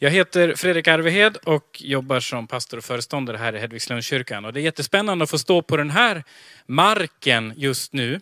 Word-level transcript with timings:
Jag 0.00 0.10
heter 0.10 0.54
Fredrik 0.54 0.88
Arvehed 0.88 1.36
och 1.36 1.82
jobbar 1.82 2.20
som 2.20 2.46
pastor 2.46 2.78
och 2.78 2.84
föreståndare 2.84 3.36
här 3.36 3.56
i 3.56 3.58
Hedvigslundskyrkan. 3.58 4.44
Och 4.44 4.52
det 4.52 4.60
är 4.60 4.62
jättespännande 4.62 5.22
att 5.22 5.30
få 5.30 5.38
stå 5.38 5.62
på 5.62 5.76
den 5.76 5.90
här 5.90 6.24
marken 6.66 7.54
just 7.56 7.92
nu. 7.92 8.20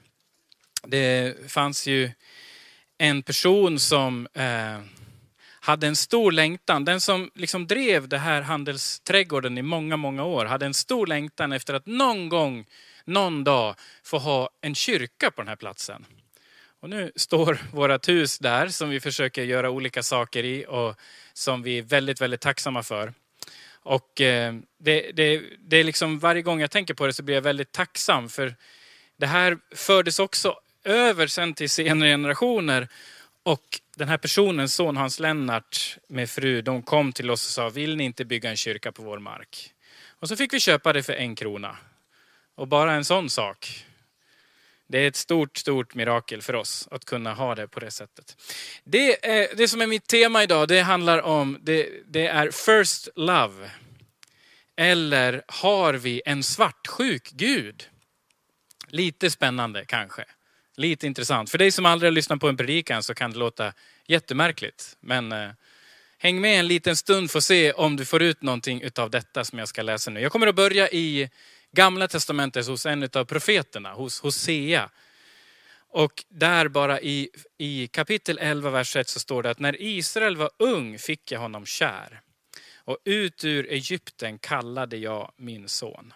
Det 0.87 1.37
fanns 1.53 1.87
ju 1.87 2.11
en 2.99 3.23
person 3.23 3.79
som 3.79 4.29
eh, 4.35 4.81
hade 5.61 5.87
en 5.87 5.97
stor 5.97 6.33
längtan. 6.33 6.85
Den 6.85 7.01
som 7.01 7.31
liksom 7.35 7.67
drev 7.67 8.09
det 8.09 8.19
här 8.19 8.43
handelsträdgården 8.43 9.59
i 9.59 9.63
många, 9.63 9.97
många 9.97 10.25
år 10.25 10.45
hade 10.45 10.67
en 10.67 10.75
stor 10.75 11.07
längtan 11.07 11.53
efter 11.53 11.75
att 11.75 11.87
någon 11.87 12.29
gång, 12.29 12.67
någon 13.05 13.45
dag 13.45 13.75
få 14.03 14.19
ha 14.19 14.51
en 14.61 14.75
kyrka 14.75 15.31
på 15.31 15.41
den 15.41 15.49
här 15.49 15.57
platsen. 15.57 16.05
Och 16.87 16.91
nu 16.91 17.13
står 17.17 17.59
vårt 17.73 18.09
hus 18.09 18.39
där 18.39 18.69
som 18.69 18.91
vi 18.91 19.01
försöker 19.01 19.43
göra 19.45 19.71
olika 19.71 20.03
saker 20.03 20.45
i 20.45 20.67
och 20.69 20.97
som 21.33 21.63
vi 21.63 21.79
är 21.79 21.83
väldigt, 21.83 22.21
väldigt 22.21 22.41
tacksamma 22.41 22.83
för. 22.83 23.13
Och 23.83 24.21
eh, 24.21 24.55
det, 24.79 25.13
det, 25.13 25.43
det 25.61 25.77
är 25.77 25.85
liksom 25.85 26.19
varje 26.19 26.43
gång 26.43 26.61
jag 26.61 26.71
tänker 26.71 26.95
på 26.95 27.07
det 27.07 27.13
så 27.13 27.23
blir 27.23 27.35
jag 27.35 27.43
väldigt 27.43 27.73
tacksam 27.73 28.29
för 28.29 28.55
det 29.17 29.27
här 29.27 29.59
fördes 29.75 30.19
också 30.19 30.59
över 30.85 31.27
sen 31.27 31.55
till 31.55 31.71
senare 31.71 32.09
generationer. 32.09 32.89
Och 33.43 33.81
den 33.97 34.09
här 34.09 34.19
personens 34.19 34.75
son 34.75 34.97
Hans 34.97 35.21
Lennart 35.21 35.99
med 36.09 36.31
fru, 36.31 36.63
de 36.63 36.83
kom 36.83 37.13
till 37.13 37.31
oss 37.31 37.47
och 37.47 37.53
sa, 37.53 37.69
vill 37.69 37.97
ni 37.97 38.05
inte 38.05 38.25
bygga 38.25 38.51
en 38.51 38.57
kyrka 38.57 38.93
på 38.93 39.03
vår 39.03 39.19
mark? 39.19 39.71
Och 40.21 40.29
så 40.29 40.37
fick 40.37 40.53
vi 40.53 40.61
köpa 40.61 40.93
det 40.93 41.03
för 41.03 41.13
en 41.13 41.35
krona. 41.35 41.77
Och 42.55 42.69
bara 42.69 42.93
en 42.93 43.05
sån 43.05 43.31
sak 43.31 43.87
det 44.89 44.99
är 44.99 45.09
ett 45.09 45.17
stort, 45.17 45.57
stort 45.57 45.95
mirakel 45.95 46.43
för 46.43 46.55
oss 46.55 46.89
att 46.91 47.05
kunna 47.05 47.35
ha 47.35 47.55
det 47.55 47.69
på 47.69 47.81
det 47.81 47.91
sättet. 47.91 48.37
Det, 48.85 49.27
är, 49.27 49.57
det 49.57 49.69
som 49.69 49.81
är 49.81 49.87
mitt 49.87 50.07
tema 50.07 50.43
idag, 50.43 50.69
det 50.69 50.81
handlar 50.81 51.23
om, 51.23 51.59
det, 51.63 51.89
det 52.07 52.27
är 52.27 52.51
First 52.51 53.09
Love. 53.17 53.71
Eller 54.77 55.43
har 55.49 55.95
vi 55.95 56.23
en 56.27 56.43
svartsjuk 56.43 57.31
Gud? 57.31 57.89
Lite 58.89 59.31
spännande 59.31 59.85
kanske. 59.85 60.25
Lite 60.77 61.07
intressant. 61.07 61.51
För 61.51 61.59
dig 61.59 61.71
som 61.71 61.87
aldrig 61.87 62.11
har 62.11 62.15
lyssnat 62.15 62.41
på 62.41 62.49
en 62.49 62.57
predikan 62.57 63.03
så 63.03 63.15
kan 63.15 63.31
det 63.31 63.39
låta 63.39 63.73
jättemärkligt. 64.07 64.97
Men 65.01 65.33
eh, 65.33 65.51
häng 66.19 66.41
med 66.41 66.61
en 66.61 66.69
liten 66.69 66.97
stund 66.97 67.31
för 67.31 67.39
att 67.39 67.45
se 67.45 67.73
om 67.73 67.97
du 67.97 68.05
får 68.05 68.23
ut 68.23 68.43
någonting 68.43 68.83
av 68.97 69.11
detta 69.11 69.45
som 69.45 69.59
jag 69.59 69.69
ska 69.69 69.83
läsa 69.83 70.11
nu. 70.11 70.21
Jag 70.21 70.33
kommer 70.33 70.47
att 70.47 70.55
börja 70.55 70.89
i 70.89 71.31
Gamla 71.77 72.09
testamentet 72.09 72.67
hos 72.67 72.87
en 72.87 73.09
av 73.13 73.25
profeterna, 73.25 73.93
hos 73.93 74.21
Hosea. 74.21 74.91
Och 75.89 76.25
där 76.29 76.69
bara 76.69 77.01
i, 77.01 77.29
i 77.59 77.87
kapitel 77.87 78.39
11, 78.39 78.71
vers 78.71 78.97
1 78.97 79.09
så 79.09 79.21
står 79.21 79.43
det 79.43 79.51
att 79.51 79.59
när 79.59 79.83
Israel 79.83 80.37
var 80.37 80.51
ung 80.59 80.99
fick 80.99 81.33
jag 81.33 81.41
honom 81.41 81.67
kär. 81.67 82.21
Och 82.75 82.99
ut 83.05 83.45
ur 83.45 83.73
Egypten 83.73 84.39
kallade 84.39 84.97
jag 84.97 85.33
min 85.37 85.69
son. 85.69 86.13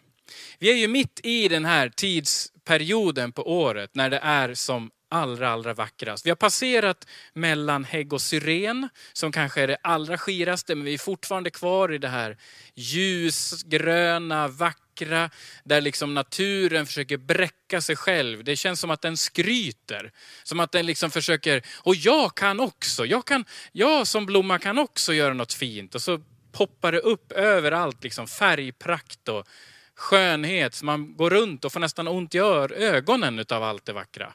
Vi 0.58 0.70
är 0.70 0.76
ju 0.76 0.88
mitt 0.88 1.20
i 1.22 1.48
den 1.48 1.64
här 1.64 1.88
tidsperioden 1.88 3.32
på 3.32 3.60
året 3.60 3.94
när 3.94 4.10
det 4.10 4.18
är 4.18 4.54
som 4.54 4.90
allra, 5.10 5.50
allra 5.50 5.74
vackrast. 5.74 6.26
Vi 6.26 6.30
har 6.30 6.36
passerat 6.36 7.06
mellan 7.32 7.84
hägg 7.84 8.12
och 8.12 8.20
syren, 8.20 8.88
som 9.12 9.32
kanske 9.32 9.62
är 9.62 9.66
det 9.66 9.78
allra 9.82 10.18
skiraste, 10.18 10.74
men 10.74 10.84
vi 10.84 10.94
är 10.94 10.98
fortfarande 10.98 11.50
kvar 11.50 11.92
i 11.92 11.98
det 11.98 12.08
här 12.08 12.36
ljusgröna, 12.74 14.48
vackra, 14.48 15.30
där 15.64 15.80
liksom 15.80 16.14
naturen 16.14 16.86
försöker 16.86 17.16
bräcka 17.16 17.80
sig 17.80 17.96
själv. 17.96 18.44
Det 18.44 18.56
känns 18.56 18.80
som 18.80 18.90
att 18.90 19.02
den 19.02 19.16
skryter. 19.16 20.12
Som 20.42 20.60
att 20.60 20.72
den 20.72 20.86
liksom 20.86 21.10
försöker, 21.10 21.62
och 21.78 21.94
jag 21.94 22.34
kan 22.34 22.60
också, 22.60 23.06
jag, 23.06 23.26
kan, 23.26 23.44
jag 23.72 24.06
som 24.06 24.26
blomma 24.26 24.58
kan 24.58 24.78
också 24.78 25.12
göra 25.12 25.34
något 25.34 25.52
fint. 25.52 25.94
Och 25.94 26.02
så 26.02 26.20
poppar 26.52 26.92
det 26.92 27.00
upp 27.00 27.32
överallt, 27.32 28.04
liksom 28.04 28.26
färgprakt 28.26 29.28
och 29.28 29.46
skönhet. 29.94 30.74
Så 30.74 30.84
man 30.84 31.16
går 31.16 31.30
runt 31.30 31.64
och 31.64 31.72
får 31.72 31.80
nästan 31.80 32.08
ont 32.08 32.34
i 32.34 32.38
ögonen 32.38 33.44
av 33.50 33.62
allt 33.62 33.84
det 33.84 33.92
vackra. 33.92 34.32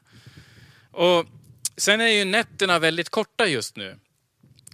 Och 0.95 1.25
sen 1.78 2.01
är 2.01 2.07
ju 2.07 2.25
nätterna 2.25 2.79
väldigt 2.79 3.09
korta 3.09 3.47
just 3.47 3.75
nu. 3.75 4.00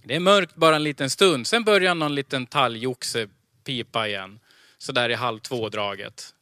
Det 0.04 0.16
är 0.16 0.20
mörkt 0.20 0.56
bara 0.56 0.76
en 0.76 0.84
liten 0.84 1.10
stund, 1.10 1.48
sen 1.48 1.64
börjar 1.64 1.96
någon 1.96 2.16
liten 2.16 2.46
talgoxe 2.46 3.28
pipa 3.64 4.08
igen. 4.08 4.40
Sådär 4.78 5.10
i 5.10 5.14
halv 5.14 5.40
två-draget. 5.40 6.36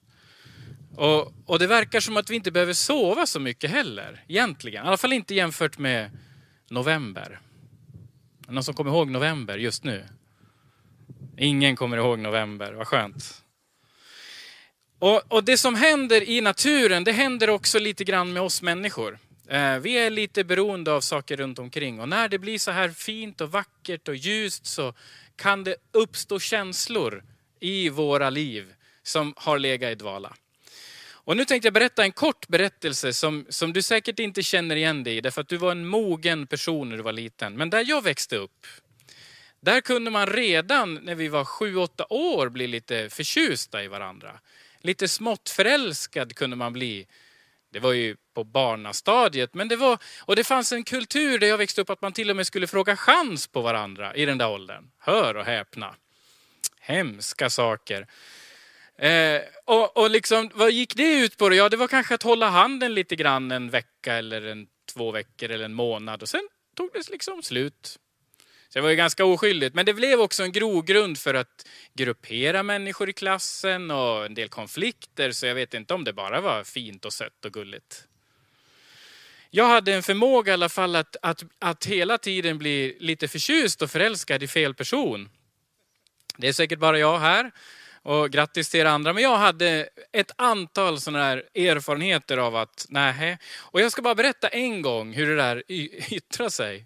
Och, 0.95 1.33
och 1.45 1.59
det 1.59 1.67
verkar 1.67 1.99
som 1.99 2.17
att 2.17 2.29
vi 2.29 2.35
inte 2.35 2.51
behöver 2.51 2.73
sova 2.73 3.25
så 3.25 3.39
mycket 3.39 3.71
heller, 3.71 4.23
egentligen. 4.27 4.85
I 4.85 4.87
alla 4.87 4.97
fall 4.97 5.13
inte 5.13 5.35
jämfört 5.35 5.77
med 5.77 6.11
november. 6.69 7.39
Någon 8.47 8.63
som 8.63 8.73
kommer 8.73 8.91
ihåg 8.91 9.09
november 9.09 9.57
just 9.57 9.83
nu? 9.83 10.05
Ingen 11.37 11.75
kommer 11.75 11.97
ihåg 11.97 12.19
november, 12.19 12.73
vad 12.73 12.87
skönt. 12.87 13.43
Och, 14.99 15.21
och 15.27 15.43
det 15.43 15.57
som 15.57 15.75
händer 15.75 16.29
i 16.29 16.41
naturen, 16.41 17.03
det 17.03 17.11
händer 17.11 17.49
också 17.49 17.79
lite 17.79 18.03
grann 18.03 18.33
med 18.33 18.41
oss 18.41 18.61
människor. 18.61 19.19
Eh, 19.49 19.79
vi 19.79 19.97
är 19.97 20.09
lite 20.09 20.43
beroende 20.43 20.91
av 20.91 21.01
saker 21.01 21.37
runt 21.37 21.59
omkring 21.59 21.99
och 21.99 22.09
när 22.09 22.29
det 22.29 22.39
blir 22.39 22.59
så 22.59 22.71
här 22.71 22.89
fint 22.89 23.41
och 23.41 23.51
vackert 23.51 24.07
och 24.07 24.15
ljust 24.15 24.65
så 24.65 24.93
kan 25.35 25.63
det 25.63 25.75
uppstå 25.91 26.39
känslor 26.39 27.23
i 27.59 27.89
våra 27.89 28.29
liv 28.29 28.73
som 29.03 29.33
har 29.37 29.59
legat 29.59 29.91
i 29.91 29.95
dvala. 29.95 30.33
Och 31.11 31.37
nu 31.37 31.45
tänkte 31.45 31.65
jag 31.65 31.73
berätta 31.73 32.03
en 32.03 32.11
kort 32.11 32.47
berättelse 32.47 33.13
som, 33.13 33.45
som 33.49 33.73
du 33.73 33.81
säkert 33.81 34.19
inte 34.19 34.43
känner 34.43 34.75
igen 34.75 35.03
dig 35.03 35.17
i, 35.17 35.21
därför 35.21 35.41
att 35.41 35.49
du 35.49 35.57
var 35.57 35.71
en 35.71 35.87
mogen 35.87 36.47
person 36.47 36.89
när 36.89 36.97
du 36.97 37.03
var 37.03 37.11
liten. 37.11 37.57
Men 37.57 37.69
där 37.69 37.85
jag 37.87 38.03
växte 38.03 38.35
upp, 38.35 38.67
där 39.59 39.81
kunde 39.81 40.11
man 40.11 40.27
redan 40.27 40.93
när 40.93 41.15
vi 41.15 41.27
var 41.27 41.45
sju, 41.45 41.75
åtta 41.75 42.05
år 42.09 42.49
bli 42.49 42.67
lite 42.67 43.09
förtjusta 43.09 43.83
i 43.83 43.87
varandra. 43.87 44.39
Lite 44.81 45.07
smått 45.07 45.49
förälskad 45.49 46.35
kunde 46.35 46.55
man 46.55 46.73
bli 46.73 47.07
det 47.71 47.79
var 47.79 47.93
ju 47.93 48.15
på 48.39 48.43
barnastadiet, 48.43 49.53
men 49.53 49.67
det 49.67 49.75
var, 49.75 49.97
och 50.25 50.35
det 50.35 50.43
fanns 50.43 50.71
en 50.71 50.83
kultur 50.83 51.39
där 51.39 51.47
jag 51.47 51.57
växte 51.57 51.81
upp 51.81 51.89
att 51.89 52.01
man 52.01 52.13
till 52.13 52.29
och 52.29 52.35
med 52.35 52.47
skulle 52.47 52.67
fråga 52.67 52.95
chans 52.95 53.47
på 53.47 53.61
varandra 53.61 54.15
i 54.15 54.25
den 54.25 54.37
där 54.37 54.49
åldern. 54.49 54.83
Hör 54.99 55.37
och 55.37 55.45
häpna. 55.45 55.95
Hemska 56.79 57.49
saker. 57.49 58.07
Eh, 58.97 59.41
och, 59.65 59.97
och 59.97 60.09
liksom, 60.09 60.49
vad 60.53 60.71
gick 60.71 60.95
det 60.95 61.13
ut 61.13 61.37
på? 61.37 61.49
Då? 61.49 61.55
Ja, 61.55 61.69
det 61.69 61.77
var 61.77 61.87
kanske 61.87 62.15
att 62.15 62.23
hålla 62.23 62.49
handen 62.49 62.93
lite 62.93 63.15
grann 63.15 63.51
en 63.51 63.69
vecka 63.69 64.13
eller 64.13 64.41
en, 64.41 64.67
två 64.93 65.11
veckor 65.11 65.51
eller 65.51 65.65
en 65.65 65.73
månad 65.73 66.21
och 66.21 66.29
sen 66.29 66.47
tog 66.75 66.89
det 66.93 67.09
liksom 67.09 67.43
slut. 67.43 67.99
Så 68.69 68.79
det 68.79 68.81
var 68.81 68.89
ju 68.89 68.95
ganska 68.95 69.25
oskyldigt. 69.25 69.75
Men 69.75 69.85
det 69.85 69.93
blev 69.93 70.19
också 70.19 70.43
en 70.43 70.51
grogrund 70.51 71.17
för 71.17 71.33
att 71.33 71.67
gruppera 71.93 72.63
människor 72.63 73.09
i 73.09 73.13
klassen 73.13 73.91
och 73.91 74.25
en 74.25 74.33
del 74.33 74.49
konflikter. 74.49 75.31
Så 75.31 75.45
jag 75.45 75.55
vet 75.55 75.73
inte 75.73 75.93
om 75.93 76.03
det 76.03 76.13
bara 76.13 76.41
var 76.41 76.63
fint 76.63 77.05
och 77.05 77.13
sött 77.13 77.45
och 77.45 77.53
gulligt. 77.53 78.08
Jag 79.51 79.67
hade 79.67 79.93
en 79.93 80.03
förmåga 80.03 80.51
i 80.51 80.53
alla 80.53 80.69
fall 80.69 80.95
att, 80.95 81.15
att, 81.21 81.43
att 81.59 81.85
hela 81.85 82.17
tiden 82.17 82.57
bli 82.57 82.97
lite 82.99 83.27
förtjust 83.27 83.81
och 83.81 83.91
förälskad 83.91 84.43
i 84.43 84.47
fel 84.47 84.73
person. 84.73 85.29
Det 86.37 86.47
är 86.47 86.53
säkert 86.53 86.79
bara 86.79 86.99
jag 86.99 87.19
här. 87.19 87.51
Och 88.01 88.29
grattis 88.29 88.69
till 88.69 88.79
er 88.79 88.85
andra. 88.85 89.13
Men 89.13 89.23
jag 89.23 89.37
hade 89.37 89.89
ett 90.11 90.31
antal 90.35 90.99
sådana 90.99 91.23
här 91.23 91.43
erfarenheter 91.55 92.37
av 92.37 92.55
att, 92.55 92.85
nej. 92.89 93.37
Och 93.57 93.81
jag 93.81 93.91
ska 93.91 94.01
bara 94.01 94.15
berätta 94.15 94.47
en 94.47 94.81
gång 94.81 95.13
hur 95.13 95.29
det 95.29 95.35
där 95.35 95.63
yttrar 96.13 96.49
sig. 96.49 96.85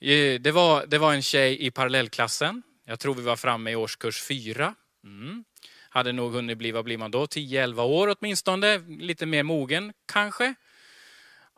Eh, 0.00 0.40
det 0.40 0.52
var, 0.52 0.86
det 0.86 0.98
var 0.98 1.14
en 1.14 1.22
tjej 1.22 1.66
i 1.66 1.70
parallellklassen. 1.70 2.62
Jag 2.86 3.00
tror 3.00 3.14
vi 3.14 3.22
var 3.22 3.36
framme 3.36 3.70
i 3.70 3.76
årskurs 3.76 4.22
fyra. 4.22 4.74
Mm. 5.04 5.44
Hade 5.88 6.12
nog 6.12 6.32
hunnit 6.32 6.58
bli, 6.58 6.72
vad 6.72 6.84
blir 6.84 6.98
man 6.98 7.10
då, 7.10 7.24
10-11 7.24 7.80
år 7.80 8.16
åtminstone. 8.18 8.78
Lite 8.78 9.26
mer 9.26 9.42
mogen 9.42 9.92
kanske. 10.12 10.54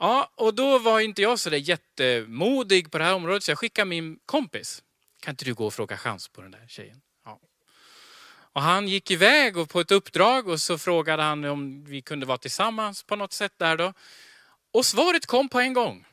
Ja, 0.02 0.30
och 0.34 0.54
då 0.54 0.78
var 0.78 1.00
inte 1.00 1.22
jag 1.22 1.38
så 1.38 1.50
där 1.50 1.56
jättemodig 1.56 2.90
på 2.90 2.98
det 2.98 3.04
här 3.04 3.14
området 3.14 3.42
så 3.42 3.50
jag 3.50 3.58
skickade 3.58 3.84
min 3.84 4.18
kompis. 4.26 4.82
Kan 5.20 5.32
inte 5.32 5.44
du 5.44 5.54
gå 5.54 5.66
och 5.66 5.74
fråga 5.74 5.96
chans 5.96 6.28
på 6.28 6.42
den 6.42 6.50
där 6.50 6.64
tjejen? 6.68 7.00
Ja. 7.24 7.41
Och 8.53 8.62
han 8.62 8.88
gick 8.88 9.10
iväg 9.10 9.68
på 9.68 9.80
ett 9.80 9.91
uppdrag 9.91 10.48
och 10.48 10.60
så 10.60 10.78
frågade 10.78 11.22
han 11.22 11.44
om 11.44 11.84
vi 11.84 12.03
kunde 12.03 12.27
vara 12.27 12.38
tillsammans 12.38 13.03
på 13.03 13.16
något 13.16 13.32
sätt 13.32 13.53
där 13.56 13.77
då. 13.77 13.92
Och 14.72 14.86
svaret 14.86 15.27
kom 15.27 15.48
på 15.48 15.60
en 15.60 15.72
gång. 15.72 16.04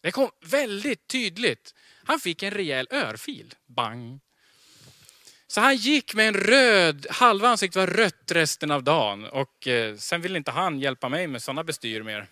Det 0.00 0.10
kom 0.10 0.30
väldigt 0.40 1.08
tydligt. 1.08 1.74
Han 2.04 2.20
fick 2.20 2.42
en 2.42 2.50
rejäl 2.50 2.88
örfil. 2.90 3.54
Bang. 3.66 4.20
Så 5.46 5.60
han 5.60 5.76
gick 5.76 6.14
med 6.14 6.28
en 6.28 6.34
röd, 6.34 7.06
halva 7.10 7.48
ansiktet 7.48 7.76
var 7.76 7.86
rött 7.86 8.32
resten 8.32 8.70
av 8.70 8.82
dagen. 8.82 9.24
Och 9.24 9.68
eh, 9.68 9.96
sen 9.96 10.20
ville 10.20 10.38
inte 10.38 10.50
han 10.50 10.80
hjälpa 10.80 11.08
mig 11.08 11.26
med 11.26 11.42
sådana 11.42 11.64
bestyr 11.64 12.02
mer. 12.02 12.28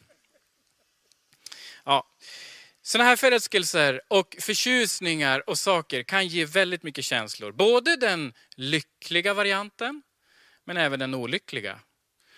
Ja. 1.84 2.06
Sådana 2.82 3.08
här 3.08 3.17
förälskelser 3.17 4.00
och 4.08 4.37
förtjusningar 4.40 5.50
och 5.50 5.58
saker 5.58 6.02
kan 6.02 6.26
ge 6.26 6.44
väldigt 6.44 6.82
mycket 6.82 7.05
känslor. 7.05 7.52
Både 7.52 7.96
den 7.96 8.32
lyckliga 8.56 9.34
varianten, 9.34 10.02
men 10.64 10.76
även 10.76 11.00
den 11.00 11.14
olyckliga. 11.14 11.81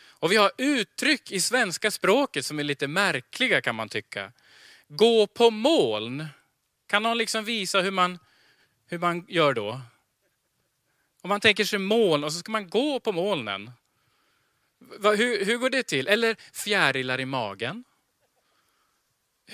Och 0.06 0.32
vi 0.32 0.37
har 0.37 0.52
uttryck 0.58 1.32
i 1.32 1.41
svenska 1.41 1.91
språket 1.91 2.46
som 2.46 2.58
är 2.58 2.64
lite 2.64 2.88
märkliga 2.88 3.61
kan 3.61 3.75
man 3.75 3.88
tycka 3.88 4.32
gå 4.88 5.26
på 5.26 5.50
moln. 5.50 6.26
Kan 6.87 7.02
någon 7.02 7.19
liksom 7.19 7.44
visa 7.44 7.81
hur 7.81 7.91
man, 7.91 8.19
hur 8.87 8.99
man 8.99 9.26
gör 9.29 9.55
då? 9.55 9.81
Om 11.23 11.29
man 11.29 11.41
tänker 11.41 11.64
sig 11.64 11.79
moln 11.79 12.25
och 12.25 12.32
så 12.32 12.38
ska 12.38 12.52
man 12.52 12.69
gå 12.69 13.00
på 13.00 13.12
molnen. 13.12 13.70
Hur, 15.02 15.44
hur 15.44 15.56
går 15.56 15.70
det 15.70 15.82
till? 15.82 16.08
Eller 16.08 16.37
fjärilar 16.52 17.20
i 17.20 17.26
magen. 17.26 17.85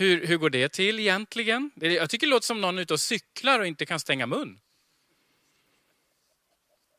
Hur, 0.01 0.27
hur 0.27 0.37
går 0.37 0.51
det 0.51 0.69
till 0.69 1.01
egentligen? 1.01 1.71
Jag 1.75 2.11
tycker 2.11 2.27
det 2.27 2.31
låter 2.31 2.47
som 2.47 2.61
någon 2.61 2.79
ute 2.79 2.93
och 2.93 3.01
cyklar 3.01 3.61
och 3.61 3.67
inte 3.67 3.87
kan 3.87 4.01
stänga 4.01 4.27
mun. 4.27 4.61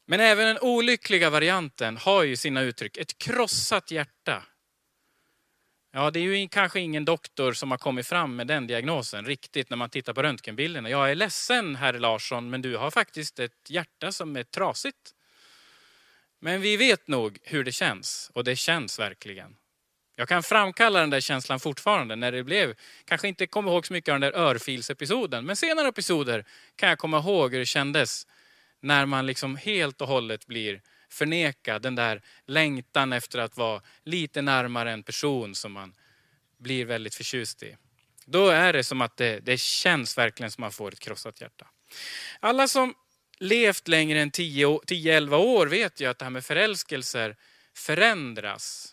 Men 0.05 0.19
även 0.19 0.45
den 0.45 0.59
olyckliga 0.59 1.29
varianten 1.29 1.97
har 1.97 2.23
ju 2.23 2.35
sina 2.35 2.61
uttryck. 2.61 2.97
Ett 2.97 3.17
krossat 3.17 3.91
hjärta. 3.91 4.43
Ja, 5.91 6.11
det 6.11 6.19
är 6.19 6.23
ju 6.23 6.47
kanske 6.47 6.79
ingen 6.79 7.05
doktor 7.05 7.53
som 7.53 7.71
har 7.71 7.77
kommit 7.77 8.07
fram 8.07 8.35
med 8.35 8.47
den 8.47 8.67
diagnosen 8.67 9.25
riktigt 9.25 9.69
när 9.69 9.77
man 9.77 9.89
tittar 9.89 10.13
på 10.13 10.23
röntgenbilderna. 10.23 10.89
Jag 10.89 11.11
är 11.11 11.15
ledsen 11.15 11.75
herr 11.75 11.93
Larsson, 11.93 12.49
men 12.49 12.61
du 12.61 12.77
har 12.77 12.91
faktiskt 12.91 13.39
ett 13.39 13.69
hjärta 13.69 14.11
som 14.11 14.35
är 14.35 14.43
trasigt. 14.43 15.15
Men 16.39 16.61
vi 16.61 16.77
vet 16.77 17.07
nog 17.07 17.39
hur 17.43 17.63
det 17.63 17.71
känns 17.71 18.31
och 18.33 18.43
det 18.43 18.55
känns 18.55 18.99
verkligen. 18.99 19.55
Jag 20.15 20.27
kan 20.27 20.43
framkalla 20.43 20.99
den 20.99 21.09
där 21.09 21.19
känslan 21.19 21.59
fortfarande 21.59 22.15
när 22.15 22.31
det 22.31 22.43
blev, 22.43 22.75
kanske 23.05 23.27
inte 23.27 23.47
kommer 23.47 23.71
ihåg 23.71 23.87
så 23.87 23.93
mycket 23.93 24.13
av 24.13 24.19
den 24.19 24.31
där 24.31 24.39
örfilsepisoden, 24.39 25.45
men 25.45 25.55
senare 25.55 25.87
episoder 25.87 26.45
kan 26.75 26.89
jag 26.89 26.99
komma 26.99 27.17
ihåg 27.17 27.51
hur 27.51 27.59
det 27.59 27.65
kändes 27.65 28.27
när 28.79 29.05
man 29.05 29.25
liksom 29.25 29.55
helt 29.55 30.01
och 30.01 30.07
hållet 30.07 30.47
blir 30.47 30.81
förnekad 31.09 31.81
den 31.81 31.95
där 31.95 32.21
längtan 32.45 33.13
efter 33.13 33.39
att 33.39 33.57
vara 33.57 33.81
lite 34.03 34.41
närmare 34.41 34.91
en 34.91 35.03
person 35.03 35.55
som 35.55 35.71
man 35.71 35.93
blir 36.57 36.85
väldigt 36.85 37.15
förtjust 37.15 37.63
i. 37.63 37.77
Då 38.25 38.49
är 38.49 38.73
det 38.73 38.83
som 38.83 39.01
att 39.01 39.17
det, 39.17 39.39
det 39.39 39.59
känns 39.59 40.17
verkligen 40.17 40.51
som 40.51 40.63
att 40.63 40.65
man 40.65 40.71
får 40.71 40.93
ett 40.93 40.99
krossat 40.99 41.41
hjärta. 41.41 41.67
Alla 42.39 42.67
som 42.67 42.93
levt 43.39 43.87
längre 43.87 44.21
än 44.21 44.31
10-11 44.31 45.35
år 45.35 45.67
vet 45.67 46.01
ju 46.01 46.05
att 46.05 46.19
det 46.19 46.25
här 46.25 46.29
med 46.29 46.45
förälskelser 46.45 47.35
förändras. 47.73 48.90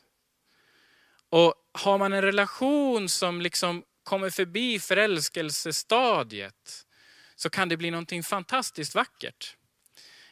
Och 1.30 1.54
har 1.72 1.98
man 1.98 2.12
en 2.12 2.22
relation 2.22 3.08
som 3.08 3.40
liksom 3.40 3.82
kommer 4.02 4.30
förbi 4.30 4.78
förälskelsestadiet 4.78 6.86
så 7.36 7.50
kan 7.50 7.68
det 7.68 7.76
bli 7.76 7.90
någonting 7.90 8.22
fantastiskt 8.22 8.94
vackert. 8.94 9.56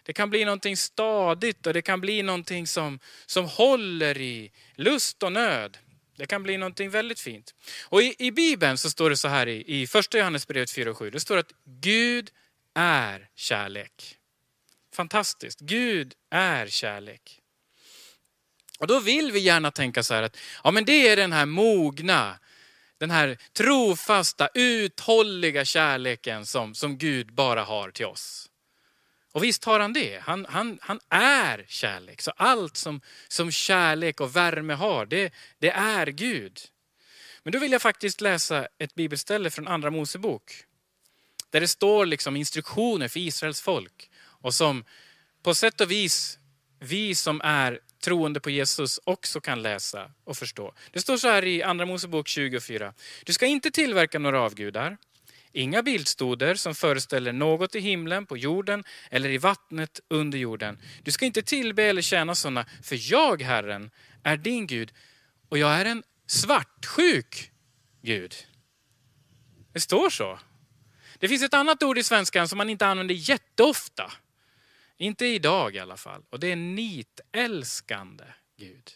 Det 0.02 0.12
kan 0.12 0.31
bli 0.31 0.44
någonting 0.44 0.76
stadigt 0.76 1.66
och 1.66 1.72
det 1.72 1.82
kan 1.82 2.00
bli 2.00 2.22
någonting 2.22 2.66
som, 2.66 3.00
som 3.26 3.44
håller 3.44 4.19
i 4.19 4.52
lust 4.75 5.22
och 5.22 5.32
nöd. 5.32 5.78
Det 6.16 6.26
kan 6.26 6.43
bli 6.43 6.56
någonting 6.56 6.90
väldigt 6.90 7.20
fint. 7.20 7.54
Och 7.88 8.02
i, 8.02 8.14
i 8.19 8.31
Bibeln 8.31 8.78
så 8.78 8.90
står 8.90 9.10
det 9.10 9.16
så 9.16 9.28
här 9.28 9.46
i, 9.46 9.82
i 9.82 9.87
första 9.87 10.19
Johannesbrevet 10.19 10.70
4 10.70 10.90
och 10.90 10.96
7. 10.96 11.10
Det 11.10 11.20
står 11.20 11.37
att 11.37 11.52
Gud 11.64 12.31
är 12.75 13.28
kärlek. 13.34 14.16
Fantastiskt. 14.94 15.60
Gud 15.60 16.14
är 16.31 16.66
kärlek. 16.66 17.40
Och 18.78 18.87
då 18.87 19.00
vill 19.00 19.32
vi 19.32 19.38
gärna 19.40 19.70
tänka 19.70 20.02
så 20.02 20.14
här 20.14 20.23
att 20.23 20.37
ja, 20.64 20.70
men 20.70 20.84
det 20.84 21.08
är 21.08 21.17
den 21.17 21.32
här 21.32 21.46
mogna, 21.46 22.38
den 22.99 23.11
här 23.11 23.38
trofasta, 23.52 24.49
uthålliga 24.55 25.64
kärleken 25.64 26.46
som, 26.46 26.75
som 26.75 26.99
Gud 26.99 27.34
bara 27.34 27.64
har 27.64 27.90
till 27.90 28.06
oss. 28.06 28.50
Och 29.32 29.44
visst 29.44 29.64
har 29.64 29.81
han 29.81 29.93
det. 29.93 30.23
Han, 30.23 30.46
han, 30.49 30.78
han 30.81 31.00
är 31.08 31.64
kärlek. 31.69 32.23
Så 32.23 32.31
allt 32.31 32.76
som, 32.76 33.00
som 33.28 33.50
kärlek 33.50 34.20
och 34.20 34.37
värme 34.37 34.75
har, 34.75 35.06
det, 35.06 35.32
det 35.58 35.70
är 35.70 36.06
Gud. 36.06 36.61
Men 37.43 37.52
då 37.52 37.58
vill 37.58 37.73
jag 37.73 37.82
faktiskt 37.82 38.20
läsa 38.20 38.69
ett 38.78 38.94
bibelställe 38.94 39.50
från 39.50 39.69
Andra 39.69 39.90
Mosebok. 39.90 40.52
Där 41.50 41.61
det 41.61 41.69
står 41.69 42.06
liksom 42.06 42.37
instruktioner 42.37 43.08
för 43.08 43.20
Israels 43.20 43.61
folk. 43.61 44.11
Och 44.19 44.55
som 44.55 44.84
på 45.43 45.55
sätt 45.55 45.81
och 45.81 45.90
vis 45.90 46.38
vi 46.78 47.14
som 47.14 47.40
är 47.44 47.81
troende 48.06 48.40
på 48.40 48.50
Jesus 48.50 49.00
också 49.04 49.40
kan 49.40 49.62
läsa 49.62 50.10
och 50.24 50.36
förstå. 50.36 50.74
Det 50.90 51.00
står 51.00 51.16
så 51.16 51.28
här 51.28 51.44
i 51.44 51.62
Andra 51.62 51.86
Mosebok 51.86 52.28
24. 52.28 52.94
Du 53.24 53.32
ska 53.32 53.46
inte 53.46 53.70
tillverka 53.70 54.18
några 54.18 54.40
avgudar. 54.40 54.96
Inga 55.52 55.82
bildstoder 55.82 56.54
som 56.54 56.74
föreställer 56.74 57.32
något 57.32 57.74
i 57.74 57.80
himlen, 57.80 58.26
på 58.26 58.36
jorden 58.36 58.84
eller 59.10 59.30
i 59.30 59.38
vattnet 59.38 60.00
under 60.08 60.38
jorden. 60.38 60.78
Du 61.02 61.10
ska 61.10 61.26
inte 61.26 61.42
tillbe 61.42 61.82
eller 61.82 62.02
tjäna 62.02 62.34
sådana, 62.34 62.66
för 62.82 63.12
jag, 63.12 63.42
Herren, 63.42 63.90
är 64.22 64.36
din 64.36 64.66
Gud 64.66 64.92
och 65.48 65.58
jag 65.58 65.70
är 65.72 65.84
en 65.84 66.02
svartsjuk 66.26 67.50
Gud. 68.02 68.34
Det 69.72 69.80
står 69.80 70.10
så. 70.10 70.38
Det 71.18 71.28
finns 71.28 71.42
ett 71.42 71.54
annat 71.54 71.82
ord 71.82 71.98
i 71.98 72.02
svenskan 72.02 72.48
som 72.48 72.58
man 72.58 72.70
inte 72.70 72.86
använder 72.86 73.14
jätteofta. 73.14 74.12
Inte 74.98 75.26
idag 75.26 75.76
i 75.76 75.78
alla 75.78 75.96
fall. 75.96 76.25
Och 76.31 76.40
det 76.40 76.52
är 76.52 76.56
nitälskande 76.56 78.25
Gud. 78.56 78.90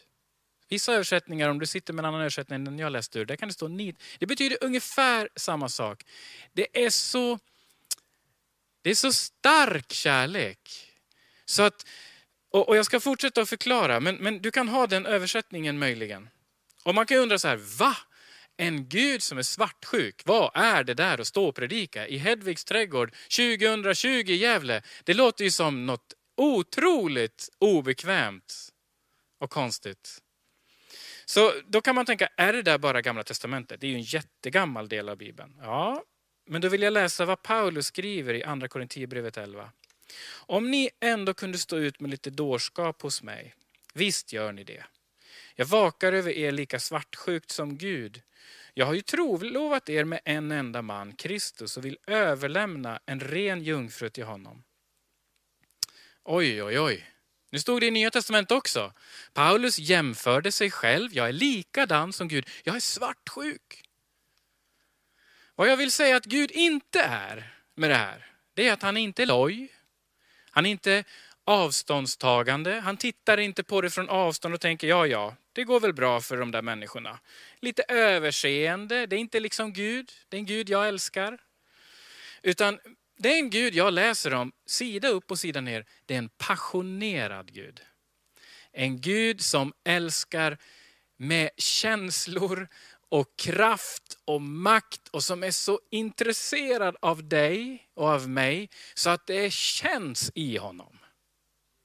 Vissa 0.69 0.93
översättningar, 0.93 1.49
om 1.49 1.59
du 1.59 1.65
sitter 1.65 1.93
med 1.93 2.01
en 2.01 2.05
annan 2.05 2.21
översättning 2.21 2.55
än 2.55 2.65
den 2.65 2.79
jag 2.79 2.91
läste 2.91 3.19
ur, 3.19 3.25
där 3.25 3.35
kan 3.35 3.47
det 3.47 3.53
stå 3.53 3.67
nit. 3.67 4.03
Det 4.19 4.25
betyder 4.25 4.57
ungefär 4.61 5.29
samma 5.35 5.69
sak. 5.69 6.03
Det 6.53 6.85
är 6.85 6.89
så, 6.89 7.39
det 8.81 8.89
är 8.89 8.95
så 8.95 9.13
stark 9.13 9.91
kärlek. 9.91 10.91
Så 11.45 11.63
att, 11.63 11.87
och, 12.51 12.69
och 12.69 12.77
jag 12.77 12.85
ska 12.85 12.99
fortsätta 12.99 13.41
att 13.41 13.49
förklara, 13.49 13.99
men, 13.99 14.15
men 14.15 14.41
du 14.41 14.51
kan 14.51 14.67
ha 14.67 14.87
den 14.87 15.05
översättningen 15.05 15.79
möjligen. 15.79 16.29
Och 16.83 16.95
man 16.95 17.05
kan 17.05 17.17
undra 17.17 17.39
så 17.39 17.47
här, 17.47 17.57
va? 17.57 17.97
En 18.61 18.89
Gud 18.89 19.23
som 19.23 19.37
är 19.37 19.43
svartsjuk, 19.43 20.21
vad 20.25 20.51
är 20.53 20.83
det 20.83 20.93
där 20.93 21.21
att 21.21 21.27
stå 21.27 21.45
och 21.45 21.55
predika 21.55 22.07
i 22.07 22.17
Hedvigs 22.17 22.65
trädgård 22.65 23.15
2020 23.37 24.07
i 24.07 24.35
Gävle? 24.35 24.81
Det 25.03 25.13
låter 25.13 25.43
ju 25.43 25.51
som 25.51 25.85
något 25.85 26.13
otroligt 26.37 27.49
obekvämt 27.59 28.69
och 29.39 29.49
konstigt. 29.49 30.21
Så 31.25 31.53
då 31.67 31.81
kan 31.81 31.95
man 31.95 32.05
tänka, 32.05 32.29
är 32.37 32.53
det 32.53 32.61
där 32.61 32.77
bara 32.77 33.01
Gamla 33.01 33.23
Testamentet? 33.23 33.81
Det 33.81 33.87
är 33.87 33.91
ju 33.91 33.95
en 33.95 34.01
jättegammal 34.01 34.89
del 34.89 35.09
av 35.09 35.17
Bibeln. 35.17 35.55
Ja, 35.61 36.03
men 36.45 36.61
då 36.61 36.69
vill 36.69 36.81
jag 36.81 36.93
läsa 36.93 37.25
vad 37.25 37.41
Paulus 37.43 37.85
skriver 37.85 38.33
i 38.33 38.43
Andra 38.43 38.67
Korinthierbrevet 38.67 39.37
11. 39.37 39.71
Om 40.33 40.71
ni 40.71 40.89
ändå 40.99 41.33
kunde 41.33 41.57
stå 41.57 41.77
ut 41.77 41.99
med 41.99 42.11
lite 42.11 42.29
dårskap 42.29 43.01
hos 43.01 43.23
mig, 43.23 43.55
visst 43.93 44.33
gör 44.33 44.51
ni 44.51 44.63
det. 44.63 44.83
Jag 45.55 45.65
vakar 45.65 46.13
över 46.13 46.31
er 46.31 46.51
lika 46.51 46.79
svartsjukt 46.79 47.51
som 47.51 47.77
Gud. 47.77 48.21
Jag 48.73 48.85
har 48.85 48.93
ju 48.93 49.01
trolovat 49.01 49.89
er 49.89 50.03
med 50.03 50.19
en 50.25 50.51
enda 50.51 50.81
man, 50.81 51.13
Kristus, 51.13 51.77
och 51.77 51.85
vill 51.85 51.97
överlämna 52.07 52.99
en 53.05 53.19
ren 53.19 53.63
jungfru 53.63 54.09
till 54.09 54.23
honom. 54.23 54.63
Oj, 56.23 56.63
oj, 56.63 56.79
oj. 56.79 57.07
Nu 57.51 57.59
stod 57.59 57.81
det 57.81 57.87
i 57.87 57.91
Nya 57.91 58.11
Testamentet 58.11 58.57
också. 58.57 58.93
Paulus 59.33 59.79
jämförde 59.79 60.51
sig 60.51 60.71
själv. 60.71 61.09
Jag 61.13 61.27
är 61.27 61.33
likadan 61.33 62.13
som 62.13 62.27
Gud. 62.27 62.49
Jag 62.63 62.75
är 62.75 62.79
svartsjuk. 62.79 63.83
Vad 65.55 65.69
jag 65.69 65.77
vill 65.77 65.91
säga 65.91 66.15
att 66.15 66.25
Gud 66.25 66.51
inte 66.51 67.01
är 67.01 67.53
med 67.75 67.89
det 67.89 67.95
här, 67.95 68.25
det 68.53 68.67
är 68.67 68.73
att 68.73 68.81
han 68.81 68.97
inte 68.97 69.21
är 69.21 69.25
loj. 69.25 69.71
Han 70.51 70.65
är 70.65 70.69
inte 70.69 71.03
avståndstagande. 71.51 72.79
Han 72.79 72.97
tittar 72.97 73.37
inte 73.37 73.63
på 73.63 73.81
det 73.81 73.89
från 73.89 74.09
avstånd 74.09 74.53
och 74.53 74.61
tänker 74.61 74.87
ja, 74.87 75.07
ja, 75.07 75.35
det 75.53 75.63
går 75.63 75.79
väl 75.79 75.93
bra 75.93 76.21
för 76.21 76.37
de 76.37 76.51
där 76.51 76.61
människorna. 76.61 77.19
Lite 77.59 77.83
överseende, 77.87 79.05
det 79.05 79.15
är 79.15 79.19
inte 79.19 79.39
liksom 79.39 79.73
Gud, 79.73 80.11
det 80.29 80.37
är 80.37 80.39
en 80.39 80.45
Gud 80.45 80.69
jag 80.69 80.87
älskar. 80.87 81.37
Utan 82.41 82.79
det 83.17 83.33
är 83.33 83.39
en 83.39 83.49
Gud 83.49 83.75
jag 83.75 83.93
läser 83.93 84.33
om 84.33 84.51
sida 84.65 85.07
upp 85.07 85.31
och 85.31 85.39
sida 85.39 85.61
ner. 85.61 85.85
Det 86.05 86.13
är 86.13 86.17
en 86.17 86.29
passionerad 86.29 87.53
Gud. 87.53 87.81
En 88.71 89.01
Gud 89.01 89.41
som 89.41 89.73
älskar 89.83 90.57
med 91.17 91.49
känslor 91.57 92.67
och 93.09 93.35
kraft 93.37 94.17
och 94.25 94.41
makt 94.41 95.07
och 95.07 95.23
som 95.23 95.43
är 95.43 95.51
så 95.51 95.79
intresserad 95.89 96.95
av 97.01 97.27
dig 97.29 97.87
och 97.93 98.07
av 98.07 98.29
mig 98.29 98.69
så 98.93 99.09
att 99.09 99.27
det 99.27 99.53
känns 99.53 100.31
i 100.35 100.57
honom. 100.57 101.00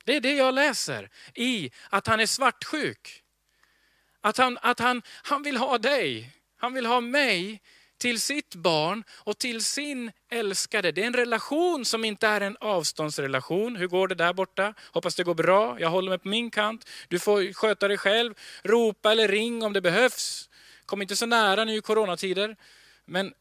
Det 0.07 0.17
är 0.17 0.21
det 0.21 0.35
jag 0.35 0.55
läser 0.55 1.11
i 1.35 1.71
att 1.91 2.07
han 2.07 2.21
är 2.21 2.27
svartsjuk. 2.27 3.23
Att 4.21 4.37
han, 4.37 4.59
att 4.63 4.79
han, 4.79 5.03
han 5.23 5.43
vill 5.43 5.57
ha 5.57 5.79
dig, 5.79 6.31
han 6.57 6.75
vill 6.75 6.87
ha 6.87 7.01
mig 7.01 7.63
till 7.99 8.21
sitt 8.21 8.55
barn 8.55 9.05
och 9.11 9.39
till 9.39 9.65
sin 9.65 10.13
älskade. 10.31 10.93
Det 10.93 11.03
är 11.03 11.07
en 11.07 11.15
relation 11.15 11.85
som 11.85 12.05
inte 12.05 12.27
är 12.27 12.41
en 12.41 12.57
avståndsrelation. 12.61 13.77
Hur 13.77 13.87
går 13.87 14.09
det 14.09 14.15
där 14.15 14.33
borta? 14.33 14.75
Hoppas 14.93 15.15
det 15.15 15.25
går 15.25 15.35
bra. 15.35 15.81
Jag 15.81 15.91
håller 15.91 16.09
mig 16.09 16.19
på 16.19 16.29
min 16.29 16.51
kant. 16.51 16.89
Du 17.09 17.19
får 17.19 17.53
sköta 17.53 17.89
dig 17.89 17.99
själv. 17.99 18.35
Ropa 18.63 19.13
eller 19.13 19.29
ring 19.29 19.63
om 19.63 19.73
det 19.73 19.81
behövs. 19.81 20.51
Kom 20.87 21.03
inte 21.03 21.17
så 21.17 21.27
nära 21.27 21.65
nu 21.65 21.77
i 21.77 21.81
coronatider. 21.81 22.57
Men 23.05 23.35